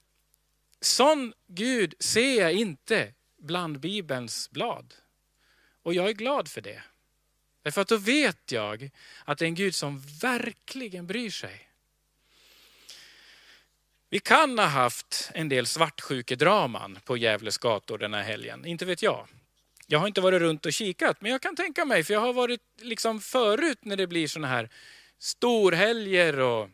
sån 0.82 1.34
Gud 1.48 1.94
ser 2.00 2.42
jag 2.42 2.54
inte 2.54 3.14
bland 3.42 3.80
Bibelns 3.80 4.50
blad. 4.50 4.94
Och 5.86 5.94
jag 5.94 6.10
är 6.10 6.14
glad 6.14 6.48
för 6.48 6.62
det. 6.62 6.82
Därför 7.64 7.82
att 7.82 7.88
då 7.88 7.98
vet 7.98 8.52
jag 8.52 8.90
att 9.26 9.38
det 9.38 9.46
är 9.46 9.48
en 9.48 9.56
Gud 9.56 9.76
som 9.76 10.04
verkligen 10.22 11.08
bryr 11.08 11.30
sig. 11.30 11.70
Vi 14.10 14.20
kan 14.20 14.60
ha 14.60 14.66
haft 14.66 15.32
en 15.34 15.50
del 15.50 15.66
svartsjukedraman 15.66 17.00
på 17.06 17.18
Gävles 17.18 17.58
gator 17.58 17.98
den 17.98 18.14
här 18.14 18.24
helgen, 18.24 18.66
inte 18.66 18.86
vet 18.86 19.02
jag. 19.02 19.28
Jag 19.88 20.00
har 20.00 20.08
inte 20.08 20.22
varit 20.22 20.42
runt 20.42 20.66
och 20.66 20.74
kikat, 20.74 21.22
men 21.22 21.32
jag 21.32 21.42
kan 21.42 21.56
tänka 21.56 21.86
mig, 21.86 22.04
för 22.04 22.14
jag 22.14 22.22
har 22.22 22.34
varit 22.34 22.62
liksom 22.82 23.22
förut 23.22 23.80
när 23.82 23.96
det 23.96 24.08
blir 24.08 24.28
såna 24.28 24.48
här 24.48 24.70
storhelger 25.20 26.40
och 26.40 26.70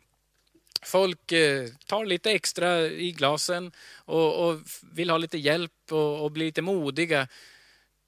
folk 0.82 1.32
eh, 1.32 1.68
tar 1.86 2.06
lite 2.06 2.30
extra 2.30 2.80
i 2.80 3.12
glasen 3.12 3.72
och, 3.96 4.48
och 4.48 4.60
vill 4.92 5.10
ha 5.10 5.18
lite 5.18 5.38
hjälp 5.38 5.72
och, 5.90 6.24
och 6.24 6.32
bli 6.32 6.44
lite 6.44 6.62
modiga. 6.62 7.28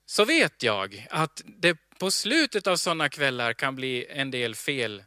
Så 0.06 0.24
vet 0.24 0.62
jag 0.62 1.06
att 1.10 1.42
det 1.44 1.78
på 1.98 2.10
slutet 2.10 2.66
av 2.66 2.76
sådana 2.76 3.08
kvällar 3.08 3.52
kan 3.52 3.76
bli 3.76 4.06
en 4.10 4.30
del 4.30 4.54
fel 4.54 5.02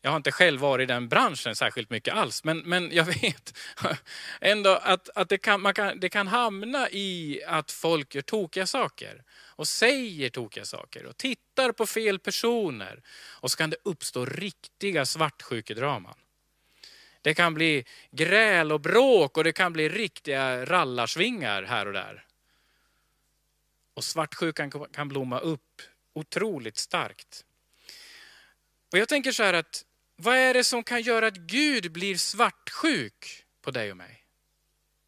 jag 0.00 0.10
har 0.10 0.16
inte 0.16 0.32
själv 0.32 0.60
varit 0.60 0.84
i 0.84 0.86
den 0.86 1.08
branschen 1.08 1.56
särskilt 1.56 1.90
mycket 1.90 2.14
alls, 2.14 2.44
men, 2.44 2.58
men 2.58 2.90
jag 2.92 3.04
vet 3.04 3.58
ändå 4.40 4.70
att, 4.70 5.08
att, 5.14 5.28
det, 5.28 5.38
kan, 5.38 5.60
man 5.60 5.74
kan, 5.74 6.00
det 6.00 6.08
kan 6.08 6.26
hamna 6.26 6.90
i 6.90 7.40
att 7.46 7.70
folk 7.70 8.14
gör 8.14 8.22
tokiga 8.22 8.66
saker 8.66 9.22
och 9.30 9.68
säger 9.68 10.30
tokiga 10.30 10.64
saker 10.64 11.06
och 11.06 11.16
tittar 11.16 11.72
på 11.72 11.86
fel 11.86 12.18
personer. 12.18 13.02
Och 13.40 13.50
så 13.50 13.56
kan 13.56 13.70
det 13.70 13.76
uppstå 13.82 14.24
riktiga 14.24 15.04
svartsjukedraman. 15.04 16.14
Det 17.22 17.34
kan 17.34 17.54
bli 17.54 17.84
gräl 18.10 18.72
och 18.72 18.80
bråk 18.80 19.36
och 19.36 19.44
det 19.44 19.52
kan 19.52 19.72
bli 19.72 19.88
riktiga 19.88 20.64
rallarsvingar 20.64 21.62
här 21.62 21.86
och 21.86 21.92
där. 21.92 22.24
Och 23.98 24.04
svartsjukan 24.04 24.70
kan 24.92 25.08
blomma 25.08 25.38
upp 25.38 25.82
otroligt 26.12 26.76
starkt. 26.76 27.44
Och 28.92 28.98
jag 28.98 29.08
tänker 29.08 29.32
så 29.32 29.42
här 29.42 29.54
att 29.54 29.84
vad 30.16 30.36
är 30.36 30.54
det 30.54 30.64
som 30.64 30.84
kan 30.84 31.02
göra 31.02 31.26
att 31.26 31.36
Gud 31.36 31.92
blir 31.92 32.16
svartsjuk 32.16 33.44
på 33.62 33.70
dig 33.70 33.90
och 33.90 33.96
mig? 33.96 34.24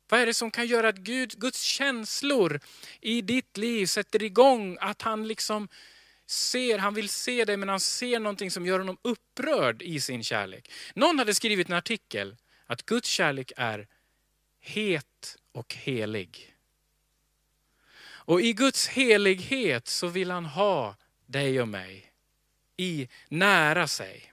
Vad 0.09 0.21
är 0.21 0.27
det 0.27 0.35
som 0.35 0.51
kan 0.51 0.67
göra 0.67 0.89
att 0.89 0.97
Gud, 0.97 1.41
Guds 1.41 1.63
känslor 1.63 2.61
i 3.01 3.23
ditt 3.23 3.57
liv 3.57 3.87
sätter 3.87 4.23
igång? 4.23 4.79
Att 4.81 5.03
han 5.03 5.29
liksom 5.29 5.69
ser, 6.27 6.79
han 6.79 6.95
vill 6.95 7.09
se 7.09 7.45
dig 7.45 7.57
men 7.57 7.69
han 7.69 7.81
ser 7.81 8.21
någonting 8.21 8.51
som 8.51 8.67
gör 8.67 8.79
honom 8.79 8.99
upprörd 9.03 9.83
i 9.83 10.01
sin 10.01 10.25
kärlek. 10.25 10.73
Någon 10.95 11.19
hade 11.19 11.35
skrivit 11.35 11.69
en 11.69 11.77
artikel 11.77 12.37
att 12.67 12.87
Guds 12.87 13.09
kärlek 13.09 13.53
är 13.57 13.89
het 14.61 15.37
och 15.53 15.75
helig. 15.75 16.50
Och 18.31 18.41
i 18.41 18.53
Guds 18.53 18.89
helighet 18.89 19.89
så 19.89 20.07
vill 20.07 20.31
han 20.31 20.45
ha 20.45 20.97
dig 21.27 21.61
och 21.61 21.69
mig 21.69 22.13
i 22.77 23.09
nära 23.29 23.89
sig. 23.89 24.33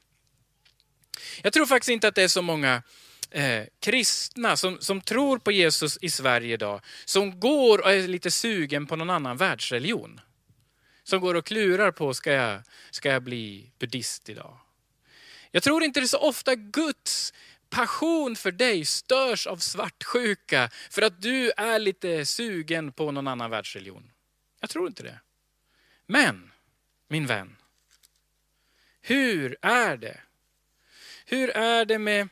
Jag 1.42 1.54
tror 1.54 1.66
faktiskt 1.66 1.89
inte 1.89 2.08
att 2.08 2.16
det 2.16 2.24
är 2.24 2.27
så 2.27 2.42
många 2.42 2.84
eh, 3.32 3.63
kristna 3.80 4.58
som, 4.58 4.77
som 4.82 5.01
tror 5.01 5.38
på 5.38 5.51
Jesus 5.51 5.98
i 6.01 6.10
Sverige 6.10 6.54
idag, 6.54 6.82
som 7.06 7.39
går 7.39 7.82
och 7.82 7.92
är 7.92 8.08
lite 8.08 8.32
sugen 8.32 8.88
på 8.88 8.96
någon 8.96 9.10
annan 9.10 9.38
världsreligion. 9.38 10.20
Som 11.04 11.22
går 11.22 11.36
och 11.36 11.46
klurar 11.46 11.92
på, 11.92 12.13
ska 12.13 12.32
jag, 12.32 12.62
ska 12.92 13.10
jag 13.10 13.24
bli 13.24 13.72
buddhist 13.80 14.30
idag? 14.30 14.58
Jag 15.51 15.63
tror 15.63 15.84
inte 15.84 16.00
det 16.00 16.06
är 16.06 16.08
så 16.08 16.18
ofta 16.18 16.56
Guds 16.56 17.34
passion 17.70 18.36
för 18.36 18.52
dig 18.52 18.86
störs 18.86 19.48
av 19.48 19.58
svartsjuka 19.58 20.70
för 20.90 21.02
att 21.02 21.22
du 21.22 21.52
är 21.58 21.80
lite 21.80 22.26
sugen 22.26 22.92
på 22.92 23.12
någon 23.12 23.28
annan 23.28 23.50
världsreligion. 23.50 24.12
Jag 24.60 24.70
tror 24.70 24.88
inte 24.88 25.04
det. 25.04 25.20
Men, 26.06 26.52
min 27.08 27.26
vän, 27.26 27.58
hur 29.02 29.58
är 29.62 29.98
det 29.98 30.22
hur 31.30 31.50
är 31.50 31.86
det 31.86 32.00
med, 32.00 32.30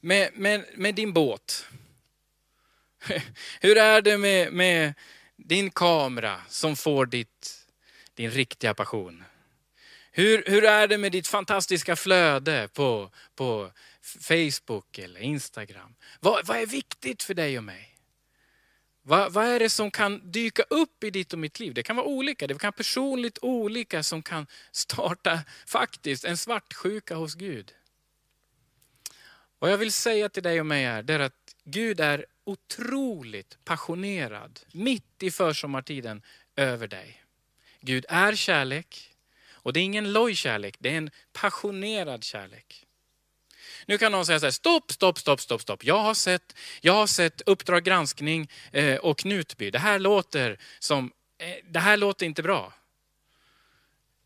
med, 0.00 0.30
med, 0.34 0.64
med 0.74 0.94
din 0.94 1.12
båt? 1.12 1.66
Hur 3.60 3.76
är 3.78 4.02
det 4.02 4.18
med, 4.18 4.52
med 4.52 4.94
din 5.36 5.70
kamera 5.70 6.40
som 6.48 6.76
får 6.76 7.06
ditt, 7.06 7.66
din 8.14 8.30
riktiga 8.30 8.74
passion? 8.74 9.24
Hur, 10.12 10.44
hur 10.46 10.64
är 10.64 10.88
det 10.88 10.98
med 10.98 11.12
ditt 11.12 11.28
fantastiska 11.28 11.96
flöde 11.96 12.68
på, 12.72 13.10
på 13.34 13.70
Facebook 14.06 14.98
eller 14.98 15.20
Instagram? 15.20 15.94
Vad, 16.20 16.46
vad 16.46 16.56
är 16.56 16.66
viktigt 16.66 17.22
för 17.22 17.34
dig 17.34 17.58
och 17.58 17.64
mig? 17.64 17.96
Vad, 19.02 19.32
vad, 19.32 19.44
är 19.44 19.58
det 19.58 19.70
som 19.70 19.90
kan 19.90 20.30
dyka 20.30 20.62
upp 20.62 21.04
i 21.04 21.10
ditt 21.10 21.32
och 21.32 21.38
mitt 21.38 21.60
liv? 21.60 21.74
Det 21.74 21.82
kan 21.82 21.96
vara 21.96 22.06
olika, 22.06 22.46
det 22.46 22.54
kan 22.54 22.68
vara 22.68 22.72
personligt 22.72 23.38
olika 23.42 24.02
som 24.02 24.22
kan 24.22 24.46
starta 24.72 25.40
faktiskt 25.66 26.24
en 26.24 26.36
svartsjuka 26.36 27.14
hos 27.14 27.34
Gud. 27.34 27.74
Vad 29.58 29.72
jag 29.72 29.78
vill 29.78 29.92
säga 29.92 30.28
till 30.28 30.42
dig 30.42 30.60
och 30.60 30.66
mig 30.66 30.84
är, 30.84 31.10
är 31.10 31.20
att 31.20 31.54
Gud 31.64 32.00
är 32.00 32.26
otroligt 32.44 33.58
passionerad 33.64 34.60
mitt 34.72 35.22
i 35.22 35.30
försommartiden 35.30 36.22
över 36.56 36.88
dig. 36.88 37.22
Gud 37.80 38.06
är 38.08 38.34
kärlek 38.34 39.14
och 39.50 39.72
det 39.72 39.80
är 39.80 39.84
ingen 39.84 40.12
loj 40.12 40.34
kärlek, 40.34 40.76
det 40.78 40.88
är 40.88 40.98
en 40.98 41.10
passionerad 41.32 42.24
kärlek. 42.24 42.85
Nu 43.86 43.98
kan 43.98 44.12
någon 44.12 44.26
säga 44.26 44.40
så 44.40 44.46
här, 44.46 44.50
stopp, 44.50 44.92
stopp, 44.92 45.18
stopp, 45.18 45.40
stopp, 45.40 45.62
stopp. 45.62 45.84
Jag 45.84 45.98
har 45.98 46.14
sett, 46.14 46.56
jag 46.80 46.92
har 46.92 47.06
sett 47.06 47.40
Uppdrag 47.40 47.84
granskning 47.84 48.50
eh, 48.72 48.96
och 48.96 49.18
Knutby. 49.18 49.70
Det 49.70 49.78
här 49.78 49.98
låter 49.98 50.58
som, 50.78 51.12
eh, 51.38 51.56
det 51.64 51.80
här 51.80 51.96
låter 51.96 52.26
inte 52.26 52.42
bra. 52.42 52.72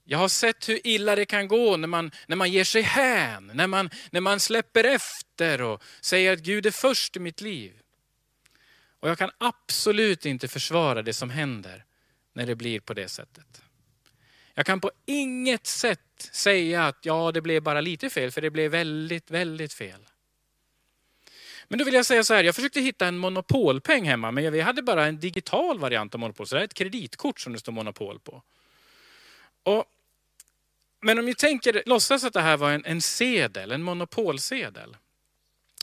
Jag 0.05 0.19
har 0.19 0.29
sett 0.29 0.69
hur 0.69 0.87
illa 0.87 1.17
det 1.17 1.27
kan 1.27 1.49
gå 1.49 1.77
när 1.77 1.89
man, 1.89 2.11
när 2.27 2.37
man 2.37 2.51
ger 2.53 2.65
sig 2.65 2.83
hän, 2.83 3.51
när 3.55 3.67
man, 3.67 3.91
när 4.11 4.21
man 4.21 4.41
släpper 4.41 4.85
efter 4.85 5.63
och 5.63 5.83
säger 6.01 6.33
att 6.33 6.39
Gud 6.39 6.67
är 6.67 6.71
först 6.71 7.17
i 7.17 7.21
mitt 7.21 7.41
liv. 7.41 7.73
Och 9.01 9.09
jag 9.09 9.19
kan 9.19 9.31
absolut 9.39 10.27
inte 10.27 10.49
försvara 10.49 11.03
det 11.03 11.13
som 11.13 11.31
händer 11.31 11.85
när 12.33 12.47
det 12.47 12.55
blir 12.55 12.81
på 12.81 12.95
det 12.95 13.09
sättet. 13.09 13.63
Jag 14.61 14.67
kan 14.67 14.81
på 14.81 14.91
inget 15.07 15.67
sätt 15.67 16.01
säga 16.33 16.87
att 16.87 16.99
ja, 17.03 17.33
det 17.33 17.41
blev 17.41 17.63
bara 17.63 17.81
lite 17.81 18.11
fel, 18.11 18.31
för 18.31 18.41
det 18.41 18.51
blev 18.51 18.71
väldigt, 18.71 19.31
väldigt 19.31 19.73
fel. 19.73 20.01
Men 21.69 21.79
då 21.79 21.85
vill 21.85 21.95
jag 21.95 22.07
säga 22.07 22.25
så 22.25 22.35
här, 22.35 22.45
jag 22.45 22.55
försökte 22.55 22.81
hitta 22.81 23.07
en 23.07 23.19
monopolpeng 23.19 24.05
hemma, 24.05 24.31
men 24.31 24.53
vi 24.53 24.61
hade 24.61 24.83
bara 24.83 25.07
en 25.07 25.21
digital 25.21 25.79
variant 25.79 26.15
av 26.15 26.21
monopol, 26.21 26.47
så 26.47 26.55
det 26.55 26.61
är 26.61 26.65
ett 26.65 26.75
kreditkort 26.75 27.41
som 27.41 27.53
det 27.53 27.59
står 27.59 27.73
monopol 27.73 28.19
på. 28.19 28.43
Och, 29.63 29.85
men 31.01 31.19
om 31.19 31.25
ni 31.25 31.35
tänker, 31.35 31.83
låtsas 31.87 32.25
att 32.25 32.33
det 32.33 32.41
här 32.41 32.57
var 32.57 32.71
en, 32.71 32.85
en 32.85 33.01
sedel, 33.01 33.73
en 33.73 33.83
monopolsedel. 33.83 34.97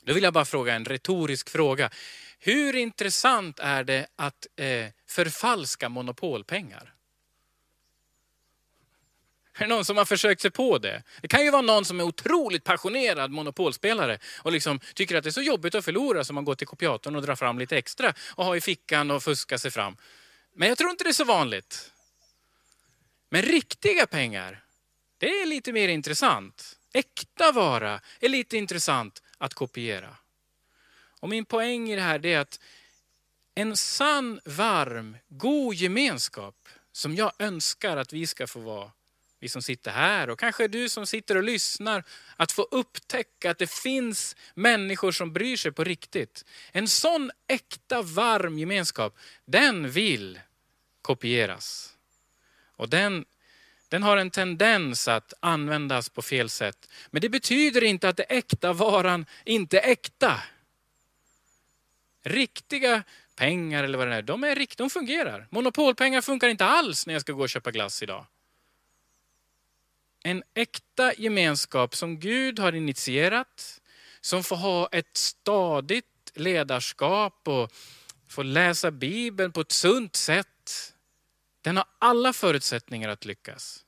Då 0.03 0.13
vill 0.13 0.23
jag 0.23 0.33
bara 0.33 0.45
fråga 0.45 0.73
en 0.73 0.85
retorisk 0.85 1.49
fråga. 1.49 1.89
Hur 2.39 2.75
intressant 2.75 3.59
är 3.59 3.83
det 3.83 4.07
att 4.15 4.47
eh, 4.55 4.87
förfalska 5.07 5.89
monopolpengar? 5.89 6.93
Är 9.57 9.61
det 9.61 9.67
någon 9.67 9.85
som 9.85 9.97
har 9.97 10.05
försökt 10.05 10.41
sig 10.41 10.51
på 10.51 10.77
det? 10.77 11.03
Det 11.21 11.27
kan 11.27 11.43
ju 11.43 11.51
vara 11.51 11.61
någon 11.61 11.85
som 11.85 11.99
är 11.99 12.03
otroligt 12.03 12.63
passionerad 12.63 13.31
monopolspelare 13.31 14.19
och 14.41 14.51
liksom 14.51 14.79
tycker 14.93 15.15
att 15.15 15.23
det 15.23 15.29
är 15.29 15.31
så 15.31 15.41
jobbigt 15.41 15.75
att 15.75 15.85
förlora 15.85 16.23
så 16.23 16.33
man 16.33 16.45
går 16.45 16.55
till 16.55 16.67
kopiatorn 16.67 17.15
och 17.15 17.21
drar 17.21 17.35
fram 17.35 17.59
lite 17.59 17.77
extra 17.77 18.13
och 18.35 18.45
har 18.45 18.55
i 18.55 18.61
fickan 18.61 19.11
och 19.11 19.23
fuskar 19.23 19.57
sig 19.57 19.71
fram. 19.71 19.97
Men 20.55 20.69
jag 20.69 20.77
tror 20.77 20.89
inte 20.89 21.03
det 21.03 21.09
är 21.09 21.13
så 21.13 21.23
vanligt. 21.23 21.91
Men 23.29 23.41
riktiga 23.41 24.07
pengar, 24.07 24.63
det 25.17 25.41
är 25.41 25.45
lite 25.45 25.73
mer 25.73 25.87
intressant. 25.87 26.77
Äkta 26.93 27.51
vara 27.51 28.01
är 28.19 28.29
lite 28.29 28.57
intressant 28.57 29.21
att 29.37 29.53
kopiera. 29.53 30.15
Och 31.19 31.29
min 31.29 31.45
poäng 31.45 31.89
i 31.89 31.95
det 31.95 32.01
här 32.01 32.25
är 32.25 32.39
att 32.39 32.59
en 33.55 33.77
sann, 33.77 34.39
varm, 34.45 35.17
god 35.27 35.75
gemenskap 35.75 36.55
som 36.91 37.15
jag 37.15 37.31
önskar 37.39 37.97
att 37.97 38.13
vi 38.13 38.27
ska 38.27 38.47
få 38.47 38.59
vara 38.59 38.91
vi 39.39 39.49
som 39.49 39.61
sitter 39.61 39.91
här 39.91 40.29
och 40.29 40.39
kanske 40.39 40.67
du 40.67 40.89
som 40.89 41.07
sitter 41.07 41.37
och 41.37 41.43
lyssnar, 41.43 42.03
att 42.35 42.51
få 42.51 42.61
upptäcka 42.61 43.51
att 43.51 43.57
det 43.57 43.71
finns 43.71 44.35
människor 44.53 45.11
som 45.11 45.33
bryr 45.33 45.57
sig 45.57 45.71
på 45.71 45.83
riktigt. 45.83 46.45
En 46.71 46.87
sån 46.87 47.31
äkta 47.47 48.01
varm 48.01 48.59
gemenskap, 48.59 49.17
den 49.45 49.91
vill 49.91 50.39
kopieras. 51.01 51.93
Och 52.75 52.89
den, 52.89 53.25
den 53.89 54.03
har 54.03 54.17
en 54.17 54.31
tendens 54.31 55.07
att 55.07 55.33
användas 55.39 56.09
på 56.09 56.21
fel 56.21 56.49
sätt. 56.49 56.89
Men 57.11 57.21
det 57.21 57.29
betyder 57.29 57.83
inte 57.83 58.09
att 58.09 58.17
det 58.17 58.23
äkta 58.23 58.73
varan 58.73 59.25
inte 59.45 59.79
är 59.79 59.91
äkta. 59.91 60.41
Riktiga 62.23 63.03
pengar 63.35 63.83
eller 63.83 63.97
vad 63.97 64.07
det 64.07 64.15
är, 64.15 64.21
de, 64.21 64.43
är, 64.43 64.77
de 64.77 64.89
fungerar. 64.89 65.47
Monopolpengar 65.49 66.21
funkar 66.21 66.47
inte 66.47 66.65
alls 66.65 67.07
när 67.07 67.13
jag 67.13 67.21
ska 67.21 67.33
gå 67.33 67.41
och 67.41 67.49
köpa 67.49 67.71
glass 67.71 68.03
idag. 68.03 68.25
En 70.27 70.43
äkta 70.53 71.13
gemenskap 71.17 71.95
som 71.95 72.19
Gud 72.19 72.59
har 72.59 72.75
initierat, 72.75 73.81
som 74.21 74.43
får 74.43 74.55
ha 74.55 74.89
ett 74.91 75.17
stadigt 75.17 76.31
ledarskap 76.33 77.47
och 77.47 77.71
får 78.27 78.43
läsa 78.43 78.91
Bibeln 78.91 79.51
på 79.51 79.61
ett 79.61 79.71
sunt 79.71 80.15
sätt. 80.15 80.93
Den 81.61 81.77
har 81.77 81.85
alla 81.99 82.33
förutsättningar 82.33 83.09
att 83.09 83.25
lyckas. 83.25 83.85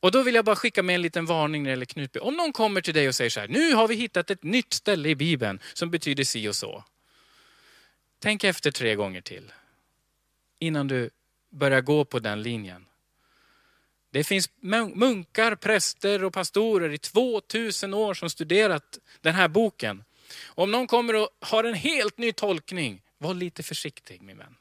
Och 0.00 0.10
då 0.10 0.22
vill 0.22 0.34
jag 0.34 0.44
bara 0.44 0.56
skicka 0.56 0.82
med 0.82 0.94
en 0.94 1.02
liten 1.02 1.26
varning 1.26 1.62
när 1.62 1.70
det 1.70 1.72
gäller 1.72 1.86
Knutby. 1.86 2.20
Om 2.20 2.36
någon 2.36 2.52
kommer 2.52 2.80
till 2.80 2.94
dig 2.94 3.08
och 3.08 3.14
säger 3.14 3.30
så 3.30 3.40
här, 3.40 3.48
nu 3.48 3.74
har 3.74 3.88
vi 3.88 3.94
hittat 3.94 4.30
ett 4.30 4.42
nytt 4.42 4.72
ställe 4.72 5.08
i 5.08 5.14
Bibeln 5.14 5.60
som 5.74 5.90
betyder 5.90 6.24
si 6.24 6.48
och 6.48 6.56
så. 6.56 6.84
Tänk 8.18 8.44
efter 8.44 8.70
tre 8.70 8.94
gånger 8.94 9.20
till 9.20 9.52
innan 10.58 10.88
du 10.88 11.10
börjar 11.50 11.80
gå 11.80 12.04
på 12.04 12.18
den 12.18 12.42
linjen. 12.42 12.86
Det 14.10 14.24
finns 14.24 14.50
munkar, 14.94 15.54
präster 15.54 16.24
och 16.24 16.32
pastorer 16.32 16.92
i 16.92 16.98
2000 16.98 17.94
år 17.94 18.14
som 18.14 18.30
studerat 18.30 18.98
den 19.20 19.34
här 19.34 19.48
boken. 19.48 20.04
Om 20.46 20.70
någon 20.70 20.86
kommer 20.86 21.14
och 21.14 21.28
har 21.40 21.64
en 21.64 21.74
helt 21.74 22.18
ny 22.18 22.32
tolkning, 22.32 23.02
var 23.18 23.34
lite 23.34 23.62
försiktig 23.62 24.22
min 24.22 24.38
vän. 24.38 24.56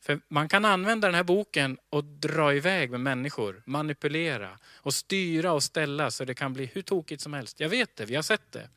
För 0.00 0.20
man 0.28 0.48
kan 0.48 0.64
använda 0.64 1.08
den 1.08 1.14
här 1.14 1.22
boken 1.22 1.78
och 1.90 2.04
dra 2.04 2.54
iväg 2.54 2.90
med 2.90 3.00
människor, 3.00 3.62
manipulera 3.66 4.58
och 4.74 4.94
styra 4.94 5.52
och 5.52 5.62
ställa 5.62 6.10
så 6.10 6.24
det 6.24 6.34
kan 6.34 6.52
bli 6.52 6.70
hur 6.74 6.82
tokigt 6.82 7.22
som 7.22 7.32
helst. 7.32 7.60
Jag 7.60 7.68
vet 7.68 7.96
det, 7.96 8.04
vi 8.04 8.14
har 8.14 8.22
sett 8.22 8.52
det. 8.52 8.68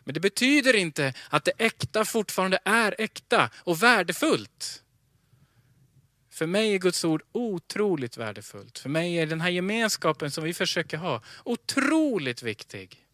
Men 0.00 0.14
det 0.14 0.20
betyder 0.20 0.76
inte 0.76 1.14
att 1.30 1.44
det 1.44 1.52
äkta 1.58 2.04
fortfarande 2.04 2.58
är 2.64 2.94
äkta 2.98 3.50
och 3.56 3.82
värdefullt. 3.82 4.83
För 6.34 6.46
mig 6.46 6.74
är 6.74 6.78
Guds 6.78 7.04
ord 7.04 7.22
otroligt 7.32 8.16
värdefullt. 8.16 8.78
För 8.78 8.88
mig 8.88 9.16
är 9.16 9.26
den 9.26 9.40
här 9.40 9.50
gemenskapen 9.50 10.30
som 10.30 10.44
vi 10.44 10.54
försöker 10.54 10.96
ha 10.96 11.22
otroligt 11.44 12.42
viktig. 12.42 13.06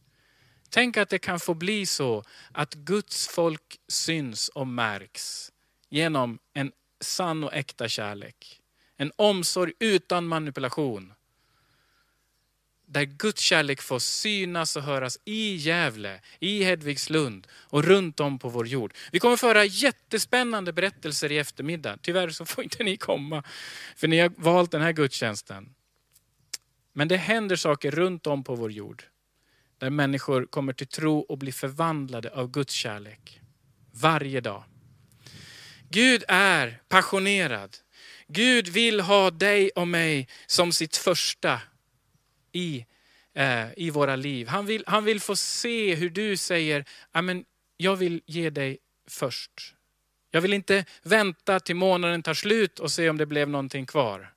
Tänk 0.70 0.96
att 0.96 1.08
det 1.08 1.18
kan 1.18 1.40
få 1.40 1.54
bli 1.54 1.86
så 1.86 2.24
att 2.52 2.74
Guds 2.74 3.28
folk 3.28 3.80
syns 3.88 4.48
och 4.48 4.66
märks 4.66 5.52
genom 5.88 6.38
en 6.54 6.72
sann 7.00 7.44
och 7.44 7.54
äkta 7.54 7.88
kärlek. 7.88 8.60
En 8.96 9.12
omsorg 9.16 9.72
utan 9.78 10.26
manipulation. 10.26 11.12
Där 12.92 13.04
Guds 13.04 13.42
kärlek 13.42 13.82
får 13.82 13.98
synas 13.98 14.76
och 14.76 14.82
höras 14.82 15.18
i 15.24 15.54
Gävle, 15.54 16.20
i 16.40 16.64
Hedvigslund 16.64 17.46
och 17.52 17.84
runt 17.84 18.20
om 18.20 18.38
på 18.38 18.48
vår 18.48 18.66
jord. 18.66 18.94
Vi 19.12 19.18
kommer 19.18 19.36
föra 19.36 19.64
jättespännande 19.64 20.72
berättelser 20.72 21.32
i 21.32 21.38
eftermiddag. 21.38 21.98
Tyvärr 22.02 22.30
så 22.30 22.44
får 22.44 22.64
inte 22.64 22.84
ni 22.84 22.96
komma, 22.96 23.42
för 23.96 24.08
ni 24.08 24.18
har 24.18 24.32
valt 24.36 24.70
den 24.70 24.82
här 24.82 24.92
gudstjänsten. 24.92 25.74
Men 26.92 27.08
det 27.08 27.16
händer 27.16 27.56
saker 27.56 27.90
runt 27.90 28.26
om 28.26 28.44
på 28.44 28.54
vår 28.54 28.72
jord. 28.72 29.02
Där 29.78 29.90
människor 29.90 30.46
kommer 30.46 30.72
till 30.72 30.86
tro 30.86 31.18
och 31.18 31.38
blir 31.38 31.52
förvandlade 31.52 32.30
av 32.30 32.50
Guds 32.50 32.72
kärlek. 32.72 33.40
Varje 33.92 34.40
dag. 34.40 34.64
Gud 35.90 36.24
är 36.28 36.82
passionerad. 36.88 37.76
Gud 38.28 38.68
vill 38.68 39.00
ha 39.00 39.30
dig 39.30 39.70
och 39.70 39.88
mig 39.88 40.28
som 40.46 40.72
sitt 40.72 40.96
första 40.96 41.60
i, 42.52 42.86
eh, 43.34 43.66
i 43.76 43.90
våra 43.90 44.16
liv. 44.16 44.48
Han 44.48 44.66
vill, 44.66 44.84
han 44.86 45.04
vill 45.04 45.20
få 45.20 45.36
se 45.36 45.94
hur 45.94 46.10
du 46.10 46.36
säger, 46.36 46.84
jag 47.76 47.96
vill 47.96 48.22
ge 48.26 48.50
dig 48.50 48.78
först. 49.08 49.74
Jag 50.30 50.40
vill 50.40 50.52
inte 50.52 50.84
vänta 51.02 51.60
till 51.60 51.76
månaden 51.76 52.22
tar 52.22 52.34
slut 52.34 52.78
och 52.78 52.92
se 52.92 53.10
om 53.10 53.16
det 53.16 53.26
blev 53.26 53.48
någonting 53.48 53.86
kvar. 53.86 54.32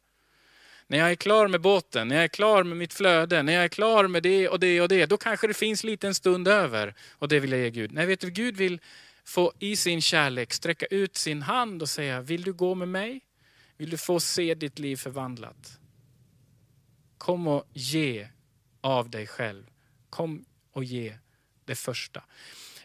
När 0.87 0.97
jag 0.97 1.11
är 1.11 1.15
klar 1.15 1.47
med 1.47 1.61
båten, 1.61 2.07
när 2.07 2.15
jag 2.15 2.23
är 2.23 2.27
klar 2.27 2.63
med 2.63 2.77
mitt 2.77 2.93
flöde, 2.93 3.43
när 3.43 3.53
jag 3.53 3.63
är 3.63 3.67
klar 3.67 4.07
med 4.07 4.23
det 4.23 4.49
och 4.49 4.59
det 4.59 4.81
och 4.81 4.87
det, 4.87 5.05
då 5.05 5.17
kanske 5.17 5.47
det 5.47 5.53
finns 5.53 5.83
lite 5.83 6.07
en 6.07 6.15
stund 6.15 6.47
över. 6.47 6.95
Och 7.11 7.27
det 7.27 7.39
vill 7.39 7.51
jag 7.51 7.61
ge 7.61 7.69
Gud. 7.69 7.91
Nej, 7.91 8.05
vet 8.05 8.19
du, 8.19 8.29
Gud 8.29 8.57
vill 8.57 8.79
få 9.23 9.53
i 9.59 9.75
sin 9.75 10.01
kärlek 10.01 10.53
sträcka 10.53 10.85
ut 10.85 11.15
sin 11.15 11.41
hand 11.41 11.81
och 11.81 11.89
säga, 11.89 12.21
vill 12.21 12.41
du 12.41 12.53
gå 12.53 12.75
med 12.75 12.87
mig? 12.87 13.21
Vill 13.77 13.89
du 13.89 13.97
få 13.97 14.19
se 14.19 14.55
ditt 14.55 14.79
liv 14.79 14.95
förvandlat? 14.95 15.79
Kom 17.23 17.47
och 17.47 17.67
ge 17.73 18.27
av 18.81 19.09
dig 19.09 19.27
själv. 19.27 19.63
Kom 20.09 20.45
och 20.71 20.83
ge 20.83 21.17
det 21.65 21.75
första. 21.75 22.23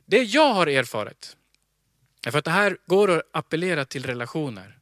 Det 0.04 0.22
jag 0.22 0.54
har 0.54 0.66
erfarit, 0.66 1.36
för 2.30 2.38
att 2.38 2.44
det 2.44 2.50
här 2.50 2.78
går 2.86 3.10
att 3.10 3.22
appellera 3.32 3.84
till 3.84 4.06
relationer. 4.06 4.78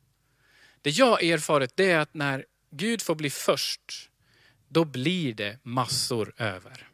Det 0.82 0.90
jag 0.90 1.06
har 1.06 1.22
erfarit 1.22 1.76
det 1.76 1.90
är 1.90 1.98
att 1.98 2.14
när 2.14 2.44
Gud 2.70 3.02
får 3.02 3.14
bli 3.14 3.30
först, 3.30 4.10
då 4.68 4.84
blir 4.84 5.34
det 5.34 5.58
massor 5.62 6.34
över. 6.36 6.88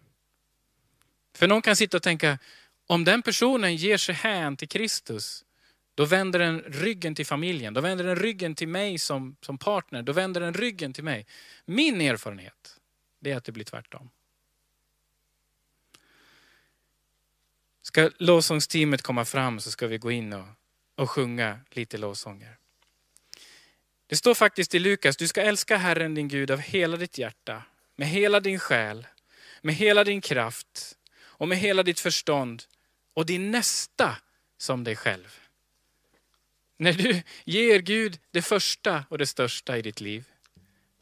För 1.34 1.48
någon 1.48 1.62
kan 1.62 1.76
sitta 1.76 1.96
och 1.96 2.02
tänka, 2.02 2.38
om 2.86 3.04
den 3.04 3.22
personen 3.22 3.76
ger 3.76 3.96
sig 3.96 4.14
hän 4.14 4.56
till 4.56 4.68
Kristus, 4.68 5.44
då 5.94 6.04
vänder 6.04 6.38
den 6.38 6.60
ryggen 6.60 7.14
till 7.14 7.26
familjen, 7.26 7.74
då 7.74 7.80
vänder 7.80 8.04
den 8.04 8.16
ryggen 8.16 8.54
till 8.54 8.68
mig 8.68 8.98
som, 8.98 9.36
som 9.40 9.58
partner, 9.58 10.02
då 10.02 10.12
vänder 10.12 10.40
den 10.40 10.54
ryggen 10.54 10.92
till 10.92 11.04
mig. 11.04 11.26
Min 11.64 12.00
erfarenhet, 12.00 12.80
det 13.20 13.30
är 13.30 13.36
att 13.36 13.44
det 13.44 13.52
blir 13.52 13.64
tvärtom. 13.64 14.10
Ska 17.82 18.10
lovsångsteamet 18.18 19.02
komma 19.02 19.24
fram 19.24 19.60
så 19.60 19.70
ska 19.70 19.86
vi 19.86 19.98
gå 19.98 20.10
in 20.10 20.32
och, 20.32 20.46
och 20.94 21.10
sjunga 21.10 21.60
lite 21.70 21.98
lovsånger. 21.98 22.58
Det 24.06 24.16
står 24.16 24.34
faktiskt 24.34 24.74
i 24.74 24.78
Lukas, 24.78 25.16
du 25.16 25.28
ska 25.28 25.42
älska 25.42 25.76
Herren 25.76 26.14
din 26.14 26.28
Gud 26.28 26.50
av 26.50 26.58
hela 26.58 26.96
ditt 26.96 27.18
hjärta, 27.18 27.62
med 27.96 28.08
hela 28.08 28.40
din 28.40 28.58
själ, 28.58 29.06
med 29.62 29.74
hela 29.74 30.04
din 30.04 30.20
kraft 30.20 30.98
och 31.20 31.48
med 31.48 31.58
hela 31.58 31.82
ditt 31.82 32.00
förstånd 32.00 32.62
och 33.14 33.26
din 33.26 33.50
nästa 33.50 34.16
som 34.58 34.84
dig 34.84 34.96
själv. 34.96 35.41
När 36.82 36.92
du 36.92 37.22
ger 37.44 37.78
Gud 37.78 38.18
det 38.30 38.42
första 38.42 39.04
och 39.08 39.18
det 39.18 39.26
största 39.26 39.78
i 39.78 39.82
ditt 39.82 40.00
liv, 40.00 40.24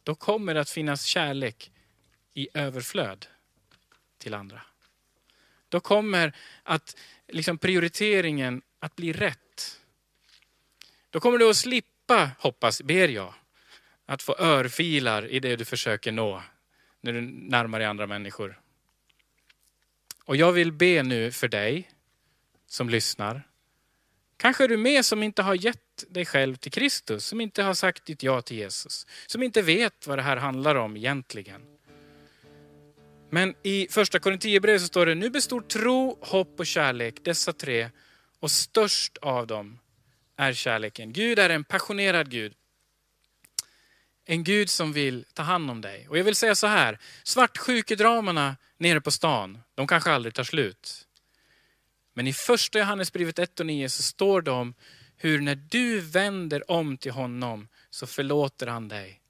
då 0.03 0.15
kommer 0.15 0.55
det 0.55 0.61
att 0.61 0.71
finnas 0.71 1.05
kärlek 1.05 1.73
i 2.35 2.49
överflöd 2.55 3.27
till 4.19 4.35
andra. 4.35 4.63
Då 5.69 5.81
kommer 5.81 6.37
att 6.63 6.97
liksom 7.29 7.59
prioriteringen 7.59 8.63
att 8.79 8.97
bli 8.97 9.13
rätt. 9.13 9.81
Då 11.11 11.21
kommer 11.21 11.39
du 11.39 11.51
att 11.51 11.57
slippa, 11.57 12.31
hoppas, 12.39 12.83
ber 12.83 13.09
jag, 13.09 13.35
att 14.07 14.23
få 14.23 14.37
örfilar 14.39 15.27
i 15.27 15.41
det 15.41 15.57
du 15.57 15.65
försöker 15.65 16.13
nå 16.13 16.43
när 17.01 17.13
du 17.13 17.21
närmar 17.21 17.79
dig 17.79 17.89
andra 17.89 18.07
människor. 18.07 18.61
Och 20.25 20.37
jag 20.37 20.53
vill 20.53 20.73
be 20.73 21.03
nu 21.03 21.33
för 21.33 21.49
dig 21.49 21.91
som 22.67 22.89
lyssnar. 22.89 23.50
Kanske 24.41 24.65
är 24.65 24.69
du 24.69 24.77
med 24.77 25.05
som 25.05 25.23
inte 25.23 25.43
har 25.43 25.55
gett 25.55 26.05
dig 26.09 26.25
själv 26.27 26.57
till 26.57 26.73
Kristus, 26.73 27.27
som 27.27 27.41
inte 27.41 27.63
har 27.63 27.75
sagt 27.75 28.05
ditt 28.05 28.23
ja 28.23 28.43
till 28.43 28.57
Jesus, 28.57 29.07
som 29.27 29.43
inte 29.43 29.63
vet 29.63 30.07
vad 30.07 30.19
det 30.19 30.23
här 30.23 30.37
handlar 30.37 30.75
om 30.75 30.97
egentligen. 30.97 31.63
Men 33.31 33.55
i 33.63 33.89
första 33.91 34.19
Korinthierbrevet 34.19 34.81
så 34.81 34.87
står 34.87 35.07
det, 35.07 35.15
nu 35.15 35.31
består 35.31 35.61
tro, 35.61 36.19
hopp 36.21 36.61
och 36.61 36.67
kärlek, 36.67 37.15
dessa 37.25 37.53
tre, 37.53 37.91
och 38.39 38.51
störst 38.51 39.19
av 39.19 39.47
dem 39.47 39.79
är 40.37 40.53
kärleken. 40.53 41.13
Gud 41.13 41.39
är 41.39 41.51
en 41.51 41.65
passionerad 41.65 42.31
Gud. 42.31 42.55
En 44.25 44.45
Gud 44.45 44.71
som 44.71 44.93
vill 44.93 45.25
ta 45.35 45.43
hand 45.43 45.71
om 45.71 45.81
dig. 45.81 46.09
Och 46.09 46.19
jag 46.19 46.25
vill 46.25 46.37
säga 46.37 46.55
så 46.55 46.67
här, 46.67 46.99
svartsjukedramerna 47.23 48.57
nere 48.79 49.01
på 49.01 49.11
stan, 49.11 49.59
de 49.75 49.87
kanske 49.87 50.11
aldrig 50.11 50.35
tar 50.35 50.45
slut. 50.45 51.07
Men 52.13 52.27
i 52.27 52.33
första 52.33 52.79
Johannesbrevet 52.79 53.39
1 53.39 53.61
och 53.61 53.67
9 53.67 53.89
så 53.89 54.03
står 54.03 54.43
det 54.43 54.51
om 54.51 54.75
hur 55.17 55.41
när 55.41 55.55
du 55.55 56.01
vänder 56.01 56.71
om 56.71 56.97
till 56.97 57.13
honom 57.13 57.69
så 57.91 58.07
förlåter 58.07 58.67
han 58.67 58.89
dig 58.89 59.21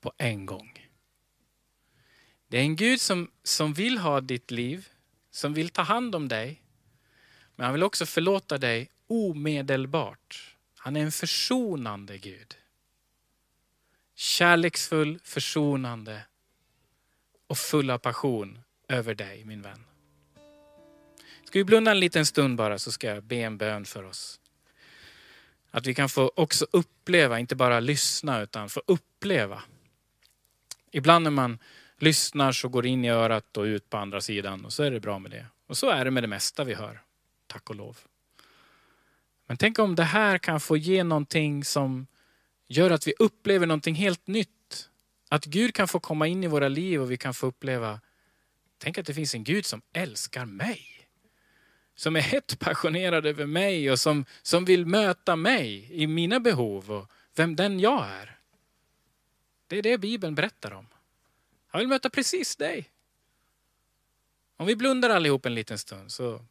på 0.00 0.12
en 0.18 0.46
gång. 0.46 0.88
Det 2.48 2.56
är 2.56 2.62
en 2.62 2.76
Gud 2.76 3.00
som, 3.00 3.30
som 3.42 3.72
vill 3.74 3.98
ha 3.98 4.20
ditt 4.20 4.50
liv, 4.50 4.88
som 5.30 5.54
vill 5.54 5.68
ta 5.68 5.82
hand 5.82 6.14
om 6.14 6.28
dig. 6.28 6.62
Men 7.56 7.64
han 7.64 7.72
vill 7.72 7.82
också 7.82 8.06
förlåta 8.06 8.58
dig 8.58 8.90
omedelbart. 9.06 10.56
Han 10.76 10.96
är 10.96 11.00
en 11.00 11.12
försonande 11.12 12.18
Gud. 12.18 12.56
Kärleksfull, 14.14 15.18
försonande 15.22 16.22
och 17.46 17.58
full 17.58 17.90
av 17.90 17.98
passion 17.98 18.58
över 18.88 19.14
dig 19.14 19.44
min 19.44 19.62
vän. 19.62 19.84
Ska 21.56 21.60
vi 21.60 21.64
blunda 21.64 21.90
en 21.90 22.00
liten 22.00 22.26
stund 22.26 22.56
bara 22.56 22.78
så 22.78 22.92
ska 22.92 23.06
jag 23.06 23.24
be 23.24 23.36
en 23.36 23.58
bön 23.58 23.84
för 23.84 24.04
oss. 24.04 24.40
Att 25.70 25.86
vi 25.86 25.94
kan 25.94 26.08
få 26.08 26.32
också 26.36 26.66
uppleva, 26.70 27.38
inte 27.38 27.56
bara 27.56 27.80
lyssna 27.80 28.42
utan 28.42 28.68
få 28.68 28.82
uppleva. 28.86 29.62
Ibland 30.90 31.22
när 31.22 31.30
man 31.30 31.58
lyssnar 31.98 32.52
så 32.52 32.68
går 32.68 32.82
det 32.82 32.88
in 32.88 33.04
i 33.04 33.08
örat 33.08 33.56
och 33.56 33.62
ut 33.62 33.90
på 33.90 33.96
andra 33.96 34.20
sidan 34.20 34.64
och 34.64 34.72
så 34.72 34.82
är 34.82 34.90
det 34.90 35.00
bra 35.00 35.18
med 35.18 35.30
det. 35.30 35.46
Och 35.66 35.76
så 35.76 35.90
är 35.90 36.04
det 36.04 36.10
med 36.10 36.22
det 36.22 36.26
mesta 36.26 36.64
vi 36.64 36.74
hör, 36.74 37.02
tack 37.46 37.70
och 37.70 37.76
lov. 37.76 37.98
Men 39.46 39.56
tänk 39.56 39.78
om 39.78 39.94
det 39.94 40.04
här 40.04 40.38
kan 40.38 40.60
få 40.60 40.76
ge 40.76 41.04
någonting 41.04 41.64
som 41.64 42.06
gör 42.66 42.90
att 42.90 43.06
vi 43.06 43.14
upplever 43.18 43.66
någonting 43.66 43.94
helt 43.94 44.26
nytt. 44.26 44.88
Att 45.28 45.44
Gud 45.44 45.74
kan 45.74 45.88
få 45.88 46.00
komma 46.00 46.26
in 46.26 46.44
i 46.44 46.46
våra 46.46 46.68
liv 46.68 47.02
och 47.02 47.10
vi 47.10 47.16
kan 47.16 47.34
få 47.34 47.46
uppleva, 47.46 48.00
tänk 48.78 48.98
att 48.98 49.06
det 49.06 49.14
finns 49.14 49.34
en 49.34 49.44
Gud 49.44 49.66
som 49.66 49.82
älskar 49.92 50.44
mig 50.44 50.95
som 51.96 52.16
är 52.16 52.20
hett 52.20 52.58
passionerad 52.58 53.26
över 53.26 53.46
mig 53.46 53.90
och 53.90 54.00
som, 54.00 54.24
som 54.42 54.64
vill 54.64 54.86
möta 54.86 55.36
mig 55.36 55.88
i 55.90 56.06
mina 56.06 56.40
behov 56.40 56.90
och 56.90 57.10
vem 57.34 57.56
den 57.56 57.80
jag 57.80 58.06
är. 58.06 58.38
Det 59.66 59.78
är 59.78 59.82
det 59.82 59.98
Bibeln 59.98 60.34
berättar 60.34 60.72
om. 60.72 60.86
Han 61.68 61.78
vill 61.78 61.88
möta 61.88 62.10
precis 62.10 62.56
dig. 62.56 62.90
Om 64.56 64.66
vi 64.66 64.76
blundar 64.76 65.10
allihop 65.10 65.46
en 65.46 65.54
liten 65.54 65.78
stund 65.78 66.12
så 66.12 66.44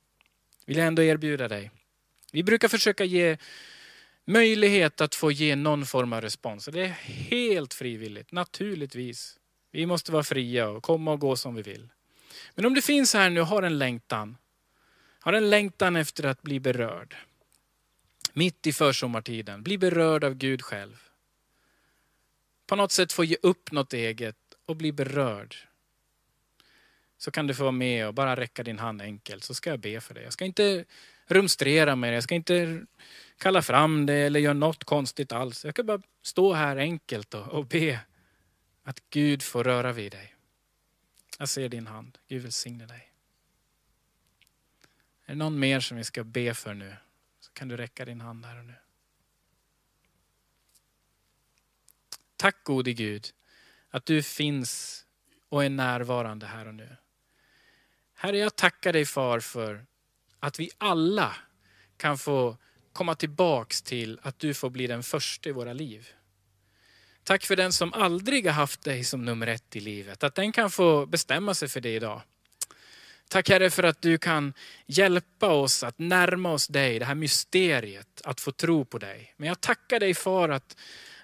vill 0.66 0.78
jag 0.78 0.88
ändå 0.88 1.04
erbjuda 1.04 1.48
dig. 1.48 1.72
Vi 2.32 2.44
brukar 2.44 2.68
försöka 2.68 3.04
ge 3.04 3.38
möjlighet 4.26 5.02
att 5.02 5.16
få 5.16 5.32
ge 5.32 5.56
någon 5.56 5.86
form 5.86 6.14
av 6.14 6.22
respons. 6.22 6.66
Det 6.66 6.82
är 6.82 6.88
helt 6.88 7.74
frivilligt, 7.74 8.32
naturligtvis. 8.32 9.40
Vi 9.72 9.86
måste 9.86 10.12
vara 10.12 10.24
fria 10.24 10.68
och 10.68 10.84
komma 10.84 11.12
och 11.12 11.20
gå 11.20 11.36
som 11.36 11.56
vi 11.56 11.62
vill. 11.62 11.90
Men 12.56 12.66
om 12.66 12.74
du 12.74 12.82
finns 12.82 13.14
här 13.14 13.30
nu 13.30 13.42
och 13.42 13.48
har 13.48 13.64
en 13.64 13.78
längtan, 13.78 14.38
har 15.26 15.34
en 15.34 15.50
längtan 15.50 15.96
efter 15.96 16.24
att 16.24 16.42
bli 16.42 16.60
berörd. 16.60 17.16
Mitt 18.34 18.68
i 18.68 18.74
försommartiden, 18.74 19.64
bli 19.64 19.78
berörd 19.78 20.24
av 20.24 20.34
Gud 20.34 20.62
själv. 20.62 21.04
På 22.68 22.76
något 22.76 22.92
sätt 22.92 23.14
få 23.14 23.24
ge 23.24 23.38
upp 23.42 23.72
något 23.72 23.94
eget 23.94 24.36
och 24.66 24.76
bli 24.76 24.92
berörd. 24.92 25.56
Så 27.18 27.32
kan 27.32 27.48
du 27.48 27.54
få 27.54 27.64
vara 27.64 27.72
med 27.72 28.08
och 28.08 28.14
bara 28.14 28.36
räcka 28.36 28.64
din 28.64 28.80
hand 28.80 29.02
enkelt 29.02 29.44
så 29.44 29.54
ska 29.54 29.70
jag 29.70 29.80
be 29.80 30.02
för 30.02 30.14
dig. 30.14 30.24
Jag 30.24 30.34
ska 30.34 30.46
inte 30.46 30.86
rumstrera 31.28 31.96
med 31.96 32.10
dig, 32.10 32.16
jag 32.16 32.24
ska 32.24 32.36
inte 32.36 32.86
kalla 33.38 33.62
fram 33.62 34.06
det 34.06 34.14
eller 34.16 34.40
göra 34.40 34.54
något 34.54 34.84
konstigt 34.84 35.32
alls. 35.32 35.66
Jag 35.66 35.74
ska 35.74 35.84
bara 35.84 36.02
stå 36.22 36.54
här 36.54 36.78
enkelt 36.78 37.34
och, 37.34 37.48
och 37.48 37.66
be 37.66 38.00
att 38.84 39.00
Gud 39.10 39.44
får 39.44 39.64
röra 39.64 39.92
vid 39.92 40.12
dig. 40.12 40.36
Jag 41.40 41.50
ser 41.50 41.70
din 41.70 41.88
hand. 41.88 42.18
Gud 42.28 42.42
välsigne 42.42 42.86
dig. 42.86 43.15
Är 45.26 45.34
det 45.34 45.36
någon 45.36 45.60
mer 45.60 45.80
som 45.80 45.98
vi 45.98 46.04
ska 46.04 46.24
be 46.24 46.54
för 46.54 46.74
nu? 46.74 46.96
Så 47.40 47.52
kan 47.52 47.68
du 47.68 47.78
räcka 47.78 48.06
din 48.06 48.22
hand 48.22 48.46
här 48.46 48.60
och 48.60 48.66
nu. 48.66 48.76
Tack 52.36 52.64
gode 52.64 52.94
Gud 52.94 53.28
att 53.90 54.06
du 54.06 54.24
finns 54.24 55.02
och 55.50 55.64
är 55.64 55.70
närvarande 55.70 56.46
här 56.46 56.68
och 56.68 56.76
nu. 56.76 56.98
Herre, 58.14 58.38
jag 58.38 58.56
tackar 58.56 58.94
dig 58.94 59.06
far 59.06 59.40
för 59.40 59.86
att 60.40 60.60
vi 60.60 60.70
alla 60.78 61.36
kan 61.98 62.18
få 62.18 62.58
komma 62.94 63.16
tillbaks 63.16 63.82
till 63.82 64.20
att 64.22 64.40
du 64.40 64.54
får 64.54 64.70
bli 64.70 64.88
den 64.88 65.04
första 65.04 65.50
i 65.50 65.52
våra 65.52 65.74
liv. 65.74 66.08
Tack 67.24 67.44
för 67.44 67.56
den 67.56 67.74
som 67.74 67.94
aldrig 67.94 68.46
har 68.46 68.54
haft 68.54 68.82
dig 68.82 69.04
som 69.04 69.26
nummer 69.26 69.48
ett 69.48 69.76
i 69.76 69.80
livet, 69.80 70.24
att 70.24 70.36
den 70.36 70.52
kan 70.52 70.72
få 70.72 71.06
bestämma 71.06 71.54
sig 71.54 71.68
för 71.68 71.82
det 71.82 71.96
idag. 71.96 72.22
Tack 73.30 73.50
Herre 73.50 73.70
för 73.70 73.84
att 73.84 74.02
du 74.02 74.18
kan 74.18 74.54
hjälpa 74.86 75.50
oss 75.50 75.84
att 75.84 76.00
närma 76.00 76.52
oss 76.52 76.68
dig, 76.68 77.00
det 77.00 77.06
här 77.06 77.16
mysteriet, 77.16 78.22
att 78.24 78.42
få 78.42 78.52
tro 78.52 78.86
på 78.86 78.98
dig. 78.98 79.34
Men 79.38 79.48
jag 79.48 79.62
tackar 79.62 80.00
dig 80.00 80.14
för 80.14 80.50
att, 80.50 80.78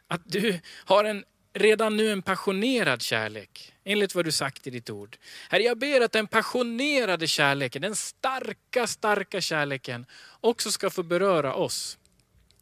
att 0.07 0.21
du 0.25 0.59
har 0.85 1.03
en, 1.03 1.23
redan 1.53 1.97
nu 1.97 2.11
en 2.11 2.21
passionerad 2.21 3.01
kärlek, 3.01 3.73
enligt 3.83 4.15
vad 4.15 4.25
du 4.25 4.31
sagt 4.31 4.67
i 4.67 4.69
ditt 4.69 4.89
ord. 4.89 5.17
Herre, 5.49 5.63
jag 5.63 5.77
ber 5.77 6.01
att 6.01 6.11
den 6.11 6.27
passionerade 6.27 7.27
kärleken, 7.27 7.81
den 7.81 7.95
starka, 7.95 8.87
starka 8.87 9.41
kärleken 9.41 10.05
också 10.41 10.71
ska 10.71 10.89
få 10.89 11.03
beröra 11.03 11.53
oss. 11.53 11.97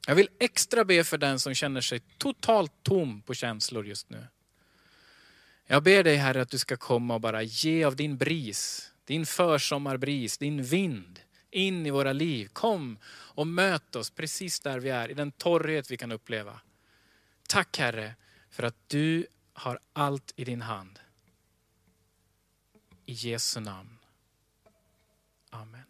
Jag 0.08 0.16
vill 0.16 0.30
extra 0.40 0.86
be 0.86 1.04
för 1.04 1.18
den 1.18 1.40
som 1.40 1.54
känner 1.54 1.82
sig 1.82 2.00
totalt 2.18 2.72
tom 2.84 3.22
på 3.22 3.34
känslor 3.34 3.88
just 3.88 4.10
nu. 4.10 4.28
Jag 5.68 5.84
ber 5.84 6.04
dig 6.04 6.16
Herre 6.16 6.42
att 6.42 6.50
du 6.50 6.58
ska 6.58 6.78
komma 6.78 7.14
och 7.14 7.22
bara 7.22 7.44
ge 7.44 7.84
av 7.84 7.96
din 7.96 8.18
bris, 8.18 8.92
din 9.10 9.26
försommarbris, 9.26 10.38
din 10.38 10.64
vind 10.64 11.20
in 11.52 11.86
i 11.86 11.92
våra 11.92 12.14
liv. 12.14 12.48
Kom 12.54 12.98
och 13.08 13.48
möt 13.48 13.96
oss 13.96 14.10
precis 14.10 14.60
där 14.60 14.80
vi 14.80 14.90
är, 14.90 15.12
i 15.12 15.14
den 15.14 15.32
torrhet 15.32 15.92
vi 15.92 15.98
kan 15.98 16.12
uppleva. 16.12 16.62
Tack 17.48 17.78
Herre 17.78 18.16
för 18.50 18.64
att 18.64 18.76
du 18.88 19.28
har 19.54 19.80
allt 19.94 20.34
i 20.36 20.44
din 20.44 20.62
hand. 20.62 21.00
I 23.06 23.14
Jesu 23.14 23.60
namn. 23.60 23.98
Amen. 25.50 25.84